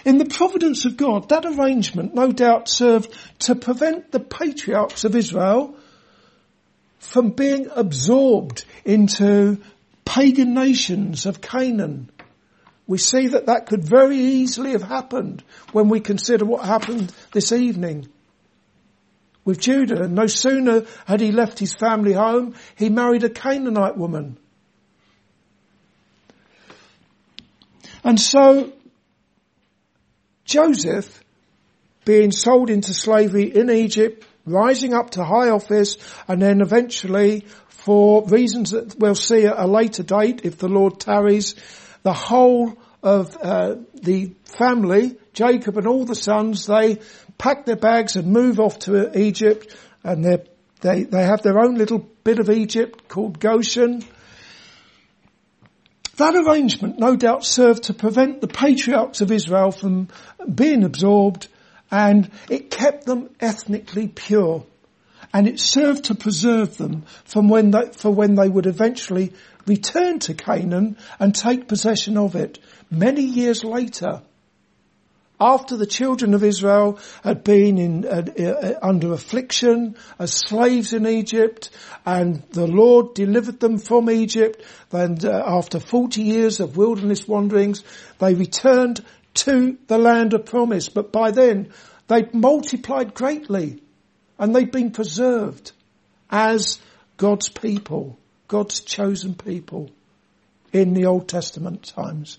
In 0.05 0.19
the 0.19 0.25
providence 0.25 0.85
of 0.85 0.97
God, 0.97 1.29
that 1.29 1.45
arrangement 1.45 2.15
no 2.15 2.33
doubt 2.33 2.69
served 2.69 3.15
to 3.41 3.55
prevent 3.55 4.13
the 4.13 4.21
patriarchs 4.21 5.05
of 5.05 5.15
Israel 5.15 5.77
from 6.99 7.31
being 7.31 7.69
absorbed 7.75 8.65
into 8.85 9.59
pagan 10.05 10.55
nations 10.55 11.27
of 11.27 11.41
Canaan. 11.41 12.11
We 12.87 12.99
see 12.99 13.29
that 13.29 13.47
that 13.47 13.67
could 13.67 13.85
very 13.85 14.19
easily 14.19 14.73
have 14.73 14.83
happened 14.83 15.45
when 15.73 15.89
we 15.89 16.01
consider 16.01 16.45
what 16.45 16.65
happened 16.65 17.13
this 17.33 17.53
evening 17.53 18.09
with 19.45 19.61
Judah. 19.61 20.09
No 20.09 20.27
sooner 20.27 20.85
had 21.07 21.21
he 21.21 21.33
left 21.33 21.59
his 21.59 21.73
family 21.73 22.13
home, 22.13 22.55
he 22.77 22.89
married 22.89 23.25
a 23.25 23.31
Canaanite 23.31 23.97
woman. 23.97 24.39
And 28.03 28.19
so 28.19 28.73
Joseph, 30.45 31.23
being 32.05 32.33
sold 32.33 32.71
into 32.71 32.93
slavery 32.93 33.45
in 33.45 33.71
Egypt, 33.71 34.27
rising 34.45 34.95
up 34.95 35.11
to 35.11 35.25
high 35.25 35.51
office, 35.51 35.97
and 36.27 36.43
then 36.43 36.61
eventually, 36.61 37.45
for 37.69 38.27
reasons 38.27 38.73
that 38.73 38.99
we'll 38.99 39.15
see 39.15 39.47
at 39.47 39.59
a 39.59 39.67
later 39.67 40.03
date, 40.03 40.41
if 40.45 40.59
the 40.59 40.69
Lord 40.69 40.99
tarries, 40.99 41.55
the 42.03 42.13
whole 42.13 42.77
of 43.03 43.37
uh, 43.43 43.77
the 43.95 44.35
family, 44.45 45.17
Jacob 45.33 45.79
and 45.79 45.87
all 45.87 46.05
the 46.05 46.15
sons, 46.15 46.67
they 46.67 46.99
pack 47.39 47.65
their 47.65 47.77
bags 47.77 48.17
and 48.17 48.27
move 48.33 48.61
off 48.61 48.81
to 48.81 49.19
Egypt, 49.19 49.75
and 50.05 50.25
they 50.25 50.39
they 50.81 51.25
have 51.25 51.43
their 51.43 51.59
own 51.59 51.75
little 51.75 51.99
bit 52.25 52.39
of 52.39 52.49
Egypt 52.49 53.09
called 53.09 53.39
Goshen. 53.39 54.03
That 56.17 56.35
arrangement 56.35 56.99
no 56.99 57.17
doubt 57.17 57.45
served 57.45 57.85
to 57.85 57.95
prevent 57.95 58.41
the 58.41 58.49
patriarchs 58.49 59.21
of 59.21 59.31
Israel 59.31 59.71
from 59.73 60.09
being 60.53 60.85
absorbed 60.85 61.49
and 61.91 62.31
it 62.49 62.71
kept 62.71 63.05
them 63.05 63.31
ethnically 63.41 64.09
pure. 64.09 64.65
And 65.33 65.47
it 65.47 65.61
served 65.61 66.05
to 66.05 66.15
preserve 66.15 66.77
them 66.77 67.05
from 67.25 67.49
when 67.49 67.71
they, 67.71 67.91
for 67.93 68.11
when 68.11 68.35
they 68.35 68.49
would 68.49 68.67
eventually 68.67 69.33
return 69.67 70.19
to 70.21 70.35
Canaan 70.35 70.97
and 71.19 71.35
take 71.35 71.69
possession 71.69 72.17
of 72.17 72.35
it 72.35 72.59
many 72.91 73.23
years 73.23 73.65
later 73.65 74.23
after 75.41 75.77
the 75.77 75.87
children 75.87 76.35
of 76.35 76.45
Israel 76.45 76.99
had 77.25 77.43
been 77.43 77.79
in, 77.79 78.07
uh, 78.07 78.27
uh, 78.39 78.79
under 78.83 79.13
affliction 79.15 79.97
as 80.19 80.35
slaves 80.35 80.93
in 80.93 81.07
Egypt 81.07 81.71
and 82.05 82.43
the 82.51 82.67
Lord 82.67 83.15
delivered 83.15 83.59
them 83.59 83.79
from 83.79 84.11
Egypt 84.11 84.63
and 84.93 85.25
uh, 85.25 85.43
after 85.47 85.81
40 85.81 86.23
years 86.23 86.61
of 86.61 86.77
wilderness 86.77 87.27
wanderings 87.27 87.83
they 88.19 88.35
returned 88.35 89.03
to 89.33 89.79
the 89.87 89.99
land 89.99 90.35
of 90.35 90.45
promise 90.45 90.89
but 90.89 91.11
by 91.11 91.31
then 91.31 91.73
they'd 92.09 92.35
multiplied 92.35 93.15
greatly 93.15 93.83
and 94.39 94.55
they'd 94.55 94.73
been 94.73 94.91
preserved 94.91 95.73
as 96.31 96.81
God's 97.17 97.49
people, 97.49 98.19
God's 98.49 98.81
chosen 98.81 99.35
people 99.35 99.91
in 100.73 100.95
the 100.95 101.07
Old 101.07 101.29
Testament 101.29 101.83
times. 101.85 102.39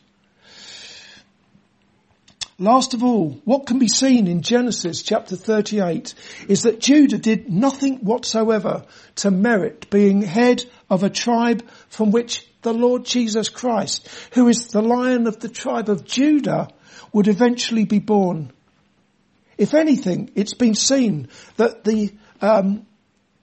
Last 2.61 2.93
of 2.93 3.03
all, 3.03 3.41
what 3.43 3.65
can 3.65 3.79
be 3.79 3.87
seen 3.87 4.27
in 4.27 4.43
Genesis 4.43 5.01
chapter 5.01 5.35
38 5.35 6.13
is 6.47 6.61
that 6.61 6.79
Judah 6.79 7.17
did 7.17 7.49
nothing 7.51 8.01
whatsoever 8.01 8.85
to 9.15 9.31
merit 9.31 9.89
being 9.89 10.21
head 10.21 10.63
of 10.87 11.01
a 11.01 11.09
tribe 11.09 11.67
from 11.89 12.11
which 12.11 12.45
the 12.61 12.71
Lord 12.71 13.03
Jesus 13.03 13.49
Christ, 13.49 14.07
who 14.33 14.47
is 14.47 14.67
the 14.67 14.83
lion 14.83 15.25
of 15.25 15.39
the 15.39 15.49
tribe 15.49 15.89
of 15.89 16.05
Judah, 16.05 16.67
would 17.11 17.27
eventually 17.27 17.85
be 17.85 17.97
born. 17.97 18.51
If 19.57 19.73
anything, 19.73 20.29
it's 20.35 20.53
been 20.53 20.75
seen 20.75 21.29
that 21.57 21.83
the 21.83 22.13
um, 22.41 22.85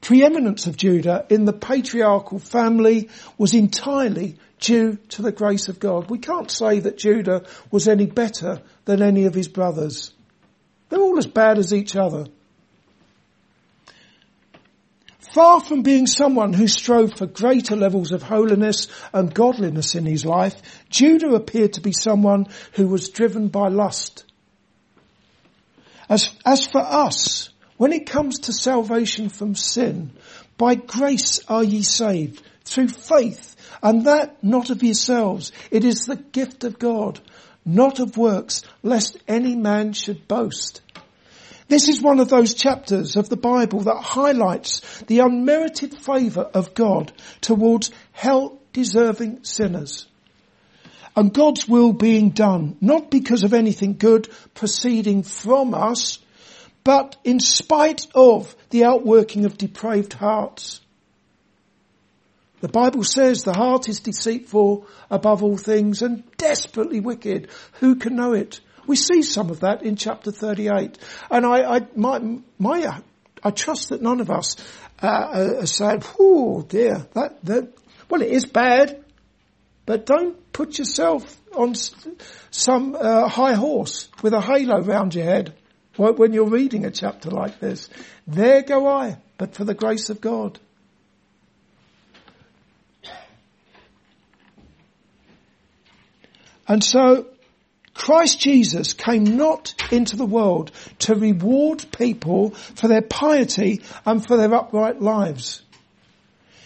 preeminence 0.00 0.68
of 0.68 0.76
Judah 0.76 1.26
in 1.28 1.44
the 1.44 1.52
patriarchal 1.52 2.38
family 2.38 3.08
was 3.36 3.52
entirely 3.52 4.36
due 4.58 4.96
to 5.10 5.22
the 5.22 5.32
grace 5.32 5.68
of 5.68 5.78
God. 5.78 6.10
We 6.10 6.18
can't 6.18 6.50
say 6.50 6.80
that 6.80 6.98
Judah 6.98 7.44
was 7.70 7.88
any 7.88 8.06
better 8.06 8.62
than 8.84 9.02
any 9.02 9.24
of 9.24 9.34
his 9.34 9.48
brothers. 9.48 10.12
They're 10.88 11.00
all 11.00 11.18
as 11.18 11.26
bad 11.26 11.58
as 11.58 11.72
each 11.72 11.96
other. 11.96 12.26
Far 15.32 15.60
from 15.60 15.82
being 15.82 16.06
someone 16.06 16.54
who 16.54 16.66
strove 16.66 17.14
for 17.14 17.26
greater 17.26 17.76
levels 17.76 18.12
of 18.12 18.22
holiness 18.22 18.88
and 19.12 19.34
godliness 19.34 19.94
in 19.94 20.06
his 20.06 20.24
life, 20.24 20.60
Judah 20.88 21.34
appeared 21.34 21.74
to 21.74 21.80
be 21.80 21.92
someone 21.92 22.46
who 22.72 22.88
was 22.88 23.10
driven 23.10 23.48
by 23.48 23.68
lust. 23.68 24.24
As, 26.08 26.30
as 26.46 26.66
for 26.66 26.80
us, 26.80 27.50
when 27.76 27.92
it 27.92 28.06
comes 28.06 28.40
to 28.40 28.52
salvation 28.52 29.28
from 29.28 29.54
sin, 29.54 30.12
by 30.56 30.74
grace 30.74 31.40
are 31.46 31.62
ye 31.62 31.82
saved, 31.82 32.42
through 32.68 32.88
faith, 32.88 33.56
and 33.82 34.06
that 34.06 34.42
not 34.42 34.70
of 34.70 34.82
yourselves. 34.82 35.52
It 35.70 35.84
is 35.84 36.06
the 36.06 36.16
gift 36.16 36.64
of 36.64 36.78
God, 36.78 37.20
not 37.64 38.00
of 38.00 38.16
works, 38.16 38.62
lest 38.82 39.18
any 39.26 39.56
man 39.56 39.92
should 39.92 40.28
boast. 40.28 40.80
This 41.68 41.88
is 41.88 42.00
one 42.00 42.18
of 42.18 42.30
those 42.30 42.54
chapters 42.54 43.16
of 43.16 43.28
the 43.28 43.36
Bible 43.36 43.80
that 43.80 44.02
highlights 44.02 45.02
the 45.02 45.18
unmerited 45.18 45.94
favour 45.98 46.42
of 46.42 46.72
God 46.72 47.12
towards 47.42 47.90
hell 48.12 48.58
deserving 48.72 49.44
sinners. 49.44 50.06
And 51.14 51.34
God's 51.34 51.68
will 51.68 51.92
being 51.92 52.30
done, 52.30 52.76
not 52.80 53.10
because 53.10 53.42
of 53.42 53.52
anything 53.52 53.96
good 53.98 54.28
proceeding 54.54 55.22
from 55.24 55.74
us, 55.74 56.20
but 56.84 57.16
in 57.22 57.38
spite 57.38 58.06
of 58.14 58.56
the 58.70 58.84
outworking 58.84 59.44
of 59.44 59.58
depraved 59.58 60.14
hearts. 60.14 60.80
The 62.60 62.68
Bible 62.68 63.04
says 63.04 63.44
the 63.44 63.52
heart 63.52 63.88
is 63.88 64.00
deceitful 64.00 64.86
above 65.10 65.42
all 65.42 65.56
things 65.56 66.02
and 66.02 66.24
desperately 66.36 67.00
wicked. 67.00 67.48
Who 67.80 67.96
can 67.96 68.16
know 68.16 68.32
it? 68.32 68.60
We 68.86 68.96
see 68.96 69.22
some 69.22 69.50
of 69.50 69.60
that 69.60 69.82
in 69.82 69.96
chapter 69.96 70.32
38. 70.32 70.98
And 71.30 71.46
I, 71.46 71.76
I, 71.76 71.86
my, 71.94 72.38
my, 72.58 73.00
I 73.42 73.50
trust 73.50 73.90
that 73.90 74.02
none 74.02 74.20
of 74.20 74.30
us 74.30 74.56
uh, 75.02 75.56
are 75.60 75.66
saying, 75.66 76.02
oh 76.18 76.62
dear, 76.62 77.06
that, 77.14 77.44
that, 77.44 77.74
well 78.08 78.22
it 78.22 78.30
is 78.30 78.46
bad, 78.46 79.04
but 79.86 80.06
don't 80.06 80.52
put 80.52 80.78
yourself 80.78 81.40
on 81.54 81.74
some 82.50 82.96
uh, 82.98 83.28
high 83.28 83.54
horse 83.54 84.08
with 84.22 84.32
a 84.32 84.40
halo 84.40 84.80
round 84.80 85.14
your 85.14 85.24
head 85.24 85.54
when 85.96 86.32
you're 86.32 86.48
reading 86.48 86.84
a 86.84 86.90
chapter 86.90 87.30
like 87.30 87.60
this. 87.60 87.88
There 88.26 88.62
go 88.62 88.86
I, 88.86 89.18
but 89.36 89.54
for 89.54 89.64
the 89.64 89.74
grace 89.74 90.10
of 90.10 90.20
God. 90.20 90.58
And 96.68 96.84
so 96.84 97.26
Christ 97.94 98.38
Jesus 98.38 98.92
came 98.92 99.24
not 99.24 99.74
into 99.90 100.16
the 100.16 100.26
world 100.26 100.70
to 101.00 101.16
reward 101.16 101.84
people 101.90 102.50
for 102.50 102.86
their 102.86 103.02
piety 103.02 103.82
and 104.06 104.24
for 104.24 104.36
their 104.36 104.54
upright 104.54 105.02
lives. 105.02 105.62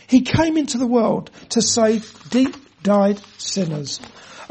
He 0.08 0.20
came 0.20 0.58
into 0.58 0.76
the 0.76 0.86
world 0.86 1.30
to 1.50 1.62
save 1.62 2.28
deep 2.28 2.54
dyed 2.82 3.18
sinners. 3.38 4.00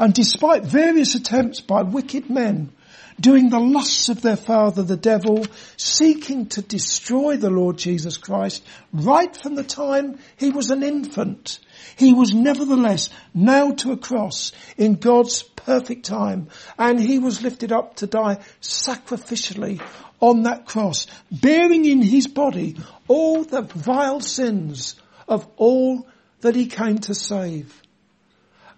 And 0.00 0.12
despite 0.12 0.64
various 0.64 1.14
attempts 1.14 1.60
by 1.60 1.82
wicked 1.82 2.28
men 2.28 2.72
doing 3.20 3.50
the 3.50 3.60
lusts 3.60 4.08
of 4.08 4.22
their 4.22 4.36
father, 4.36 4.82
the 4.82 4.96
devil, 4.96 5.46
seeking 5.76 6.46
to 6.46 6.62
destroy 6.62 7.36
the 7.36 7.50
Lord 7.50 7.78
Jesus 7.78 8.16
Christ 8.16 8.64
right 8.92 9.36
from 9.36 9.54
the 9.54 9.62
time 9.62 10.18
he 10.36 10.50
was 10.50 10.70
an 10.70 10.82
infant, 10.82 11.60
he 11.96 12.12
was 12.12 12.34
nevertheless 12.34 13.10
nailed 13.34 13.78
to 13.78 13.92
a 13.92 13.96
cross 13.96 14.52
in 14.76 14.94
God's 14.94 15.42
perfect 15.42 16.04
time 16.04 16.48
and 16.78 17.00
he 17.00 17.18
was 17.18 17.42
lifted 17.42 17.72
up 17.72 17.96
to 17.96 18.06
die 18.06 18.38
sacrificially 18.60 19.80
on 20.20 20.44
that 20.44 20.66
cross, 20.66 21.06
bearing 21.30 21.84
in 21.84 22.00
his 22.00 22.28
body 22.28 22.76
all 23.08 23.42
the 23.42 23.62
vile 23.62 24.20
sins 24.20 24.94
of 25.28 25.46
all 25.56 26.06
that 26.40 26.54
he 26.54 26.66
came 26.66 26.98
to 26.98 27.14
save. 27.14 27.82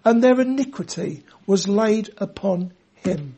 And 0.03 0.23
their 0.23 0.41
iniquity 0.41 1.23
was 1.45 1.67
laid 1.67 2.09
upon 2.17 2.73
him. 2.95 3.37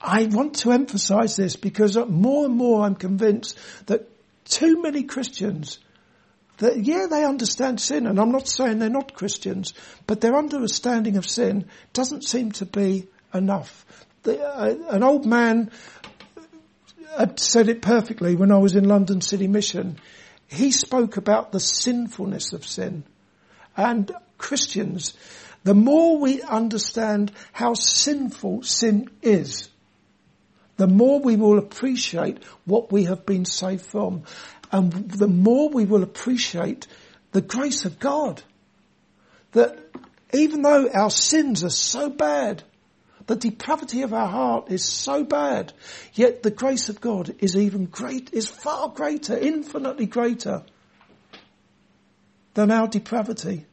I 0.00 0.26
want 0.26 0.56
to 0.58 0.70
emphasize 0.70 1.36
this 1.36 1.56
because 1.56 1.96
more 1.96 2.46
and 2.46 2.54
more 2.54 2.84
I'm 2.84 2.94
convinced 2.94 3.58
that 3.86 4.08
too 4.44 4.80
many 4.80 5.02
Christians 5.02 5.78
that 6.58 6.84
yeah, 6.84 7.06
they 7.08 7.24
understand 7.24 7.80
sin, 7.80 8.06
and 8.06 8.20
I'm 8.20 8.32
not 8.32 8.48
saying 8.48 8.78
they're 8.78 8.90
not 8.90 9.14
Christians, 9.14 9.74
but 10.06 10.20
their 10.20 10.36
understanding 10.36 11.16
of 11.16 11.28
sin 11.28 11.66
doesn't 11.92 12.24
seem 12.24 12.52
to 12.52 12.66
be 12.66 13.06
enough. 13.32 13.84
The, 14.24 14.40
uh, 14.40 14.74
an 14.90 15.02
old 15.02 15.24
man 15.24 15.70
had 17.16 17.40
said 17.40 17.68
it 17.68 17.82
perfectly 17.82 18.34
when 18.34 18.52
I 18.52 18.58
was 18.58 18.76
in 18.76 18.84
London 18.84 19.20
City 19.20 19.48
Mission. 19.48 19.98
He 20.46 20.70
spoke 20.70 21.16
about 21.16 21.52
the 21.52 21.60
sinfulness 21.60 22.52
of 22.52 22.66
sin. 22.66 23.04
And 23.76 24.10
Christians, 24.38 25.14
the 25.64 25.74
more 25.74 26.18
we 26.18 26.42
understand 26.42 27.32
how 27.52 27.74
sinful 27.74 28.62
sin 28.62 29.10
is, 29.22 29.68
the 30.76 30.86
more 30.86 31.20
we 31.20 31.36
will 31.36 31.58
appreciate 31.58 32.42
what 32.64 32.90
we 32.92 33.04
have 33.04 33.26
been 33.26 33.44
saved 33.44 33.84
from. 33.84 34.22
And 34.70 34.92
the 34.92 35.28
more 35.28 35.68
we 35.70 35.84
will 35.84 36.02
appreciate 36.02 36.86
the 37.32 37.40
grace 37.40 37.84
of 37.84 37.98
God. 37.98 38.42
That 39.52 39.78
even 40.32 40.62
though 40.62 40.88
our 40.90 41.10
sins 41.10 41.64
are 41.64 41.70
so 41.70 42.10
bad, 42.10 42.62
the 43.26 43.36
depravity 43.36 44.02
of 44.02 44.14
our 44.14 44.26
heart 44.26 44.70
is 44.70 44.84
so 44.84 45.22
bad, 45.22 45.72
yet 46.14 46.42
the 46.42 46.50
grace 46.50 46.88
of 46.88 47.00
God 47.00 47.34
is 47.40 47.56
even 47.56 47.86
great, 47.86 48.32
is 48.32 48.48
far 48.48 48.88
greater, 48.88 49.36
infinitely 49.36 50.06
greater 50.06 50.62
than 52.54 52.70
our 52.70 52.88
depravity. 52.88 53.66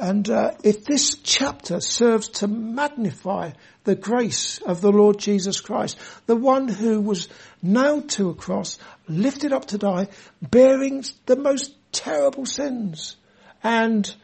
And 0.00 0.30
uh, 0.30 0.52
if 0.64 0.86
this 0.86 1.16
chapter 1.22 1.78
serves 1.80 2.30
to 2.40 2.48
magnify 2.48 3.50
the 3.84 3.94
grace 3.94 4.58
of 4.62 4.80
the 4.80 4.90
Lord 4.90 5.18
Jesus 5.18 5.60
Christ, 5.60 5.98
the 6.24 6.36
one 6.36 6.68
who 6.68 7.02
was 7.02 7.28
nailed 7.62 8.08
to 8.10 8.30
a 8.30 8.34
cross, 8.34 8.78
lifted 9.08 9.52
up 9.52 9.66
to 9.66 9.78
die, 9.78 10.08
bearing 10.40 11.04
the 11.26 11.36
most 11.36 11.74
terrible 11.92 12.46
sins 12.46 13.16
and 13.62 14.14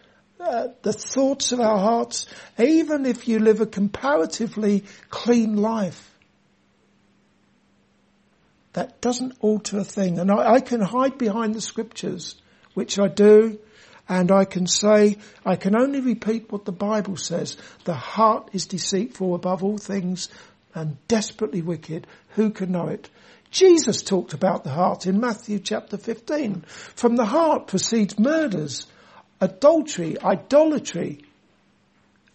uh, 0.40 0.68
the 0.80 0.94
thoughts 0.94 1.52
of 1.52 1.60
our 1.60 1.78
hearts, 1.78 2.26
even 2.58 3.04
if 3.04 3.28
you 3.28 3.38
live 3.38 3.60
a 3.60 3.66
comparatively 3.66 4.82
clean 5.10 5.56
life, 5.56 6.16
that 8.72 9.02
doesn't 9.02 9.34
alter 9.40 9.80
a 9.80 9.84
thing. 9.84 10.18
And 10.18 10.30
I, 10.30 10.54
I 10.54 10.60
can 10.60 10.80
hide 10.80 11.18
behind 11.18 11.54
the 11.54 11.60
scriptures, 11.60 12.36
which 12.72 12.98
I 12.98 13.08
do, 13.08 13.58
and 14.08 14.30
I 14.30 14.44
can 14.44 14.66
say, 14.66 15.16
I 15.44 15.56
can 15.56 15.74
only 15.76 16.00
repeat 16.00 16.50
what 16.50 16.64
the 16.64 16.72
Bible 16.72 17.16
says. 17.16 17.56
The 17.84 17.94
heart 17.94 18.50
is 18.52 18.66
deceitful 18.66 19.34
above 19.34 19.64
all 19.64 19.78
things 19.78 20.28
and 20.74 20.96
desperately 21.08 21.62
wicked. 21.62 22.06
Who 22.30 22.50
can 22.50 22.72
know 22.72 22.88
it? 22.88 23.10
Jesus 23.50 24.02
talked 24.02 24.32
about 24.32 24.64
the 24.64 24.70
heart 24.70 25.06
in 25.06 25.20
Matthew 25.20 25.58
chapter 25.58 25.96
15. 25.96 26.64
From 26.94 27.16
the 27.16 27.24
heart 27.24 27.66
proceeds 27.66 28.18
murders, 28.18 28.86
adultery, 29.40 30.20
idolatry, 30.22 31.20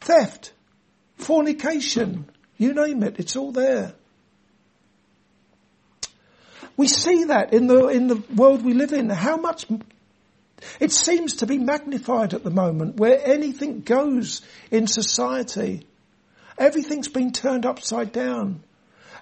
theft, 0.02 0.54
fornication, 1.18 2.26
you 2.58 2.74
name 2.74 3.04
it, 3.04 3.20
it's 3.20 3.36
all 3.36 3.52
there. 3.52 3.94
We 6.76 6.88
see 6.88 7.26
that 7.26 7.54
in 7.54 7.68
the, 7.68 7.88
in 7.88 8.08
the 8.08 8.24
world 8.36 8.66
we 8.66 8.74
live 8.74 8.94
in. 8.94 9.10
How 9.10 9.38
much 9.38 9.68
it 10.80 10.92
seems 10.92 11.38
to 11.38 11.48
be 11.48 11.58
magnified 11.58 12.34
at 12.34 12.44
the 12.44 12.50
moment 12.50 12.98
where 12.98 13.22
anything 13.26 13.82
goes 13.82 14.42
in 14.70 14.88
society. 14.88 15.88
Everything's 16.58 17.08
been 17.08 17.32
turned 17.32 17.66
upside 17.66 18.12
down. 18.12 18.64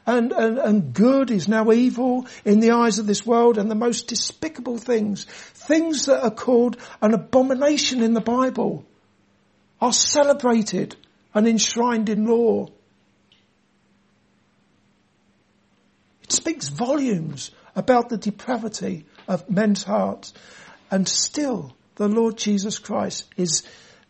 And, 0.06 0.32
and, 0.32 0.58
and 0.58 0.93
good 0.93 1.30
is 1.30 1.47
now 1.47 1.71
evil 1.71 2.25
in 2.43 2.62
the 2.62 2.71
eyes 2.71 2.99
of 2.99 3.06
this 3.06 3.25
world 3.25 3.58
and 3.58 3.69
the 3.69 3.75
most 3.75 4.08
despicable 4.08 4.78
things, 4.78 5.25
things 5.25 6.06
that 6.06 6.23
are 6.23 6.32
called 6.32 6.78
an 7.02 7.13
abomination 7.13 8.02
in 8.02 8.13
the 8.13 8.21
Bible 8.21 8.86
are 9.82 9.93
celebrated 9.93 10.95
and 11.34 11.47
enshrined 11.47 12.10
in 12.10 12.25
law. 12.25 12.67
It 16.23 16.32
speaks 16.32 16.69
volumes 16.69 17.52
about 17.75 18.10
the 18.10 18.17
depravity 18.17 19.06
of 19.28 19.49
men's 19.49 19.84
hearts. 19.84 20.34
And 20.91 21.08
still, 21.08 21.75
the 21.95 22.08
Lord 22.08 22.38
Jesus 22.38 22.80
Christ 22.80 23.25
is 23.38 23.63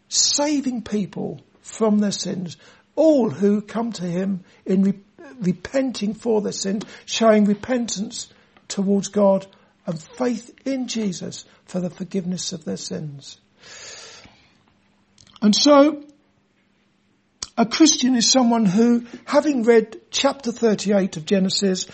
saving 0.08 0.84
people 0.84 1.42
from 1.62 2.00
their 2.00 2.12
sins. 2.12 2.58
All 2.96 3.30
who 3.30 3.62
come 3.62 3.92
to 3.94 4.06
Him 4.06 4.44
in 4.66 4.84
re- 4.84 5.00
repenting 5.40 6.14
for 6.14 6.42
their 6.42 6.52
sins, 6.52 6.84
showing 7.06 7.46
repentance 7.46 8.32
towards 8.68 9.08
God 9.08 9.48
and 9.86 10.02
faith 10.02 10.54
in 10.66 10.88
Jesus 10.88 11.46
for 11.66 11.80
the 11.80 11.90
forgiveness 11.90 12.54
of 12.54 12.66
their 12.66 12.78
sins. 12.78 13.40
And 15.42 15.56
so, 15.56 16.04
a 17.58 17.66
Christian 17.66 18.16
is 18.16 18.30
someone 18.30 18.66
who, 18.66 19.06
having 19.26 19.64
read 19.64 20.00
chapter 20.12 20.52
38 20.52 21.18
of 21.18 21.26
Genesis, 21.26 21.88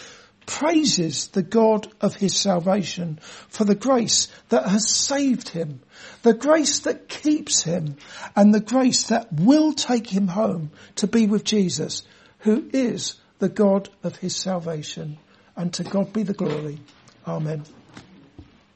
praises 0.46 1.28
the 1.30 1.44
God 1.44 1.88
of 2.02 2.16
his 2.16 2.36
salvation 2.36 3.20
for 3.22 3.64
the 3.64 3.76
grace 3.76 4.28
that 4.50 4.68
has 4.68 4.90
saved 4.90 5.50
him, 5.50 5.82
the 6.24 6.34
grace 6.34 6.80
that 6.80 7.08
keeps 7.08 7.64
him, 7.64 7.96
and 8.36 8.54
the 8.54 8.60
grace 8.60 9.04
that 9.08 9.32
will 9.32 9.74
take 9.74 10.08
him 10.08 10.28
home 10.28 10.72
to 10.96 11.08
be 11.08 11.28
with 11.28 11.44
Jesus, 11.44 12.04
who 12.40 12.70
is 12.74 13.16
the 13.40 13.50
God 13.50 13.90
of 14.04 14.18
his 14.18 14.36
salvation. 14.36 15.18
And 15.56 15.74
to 15.76 15.84
God 15.84 16.12
be 16.12 16.24
the 16.24 16.34
glory. 16.34 16.80
Amen. 17.26 17.64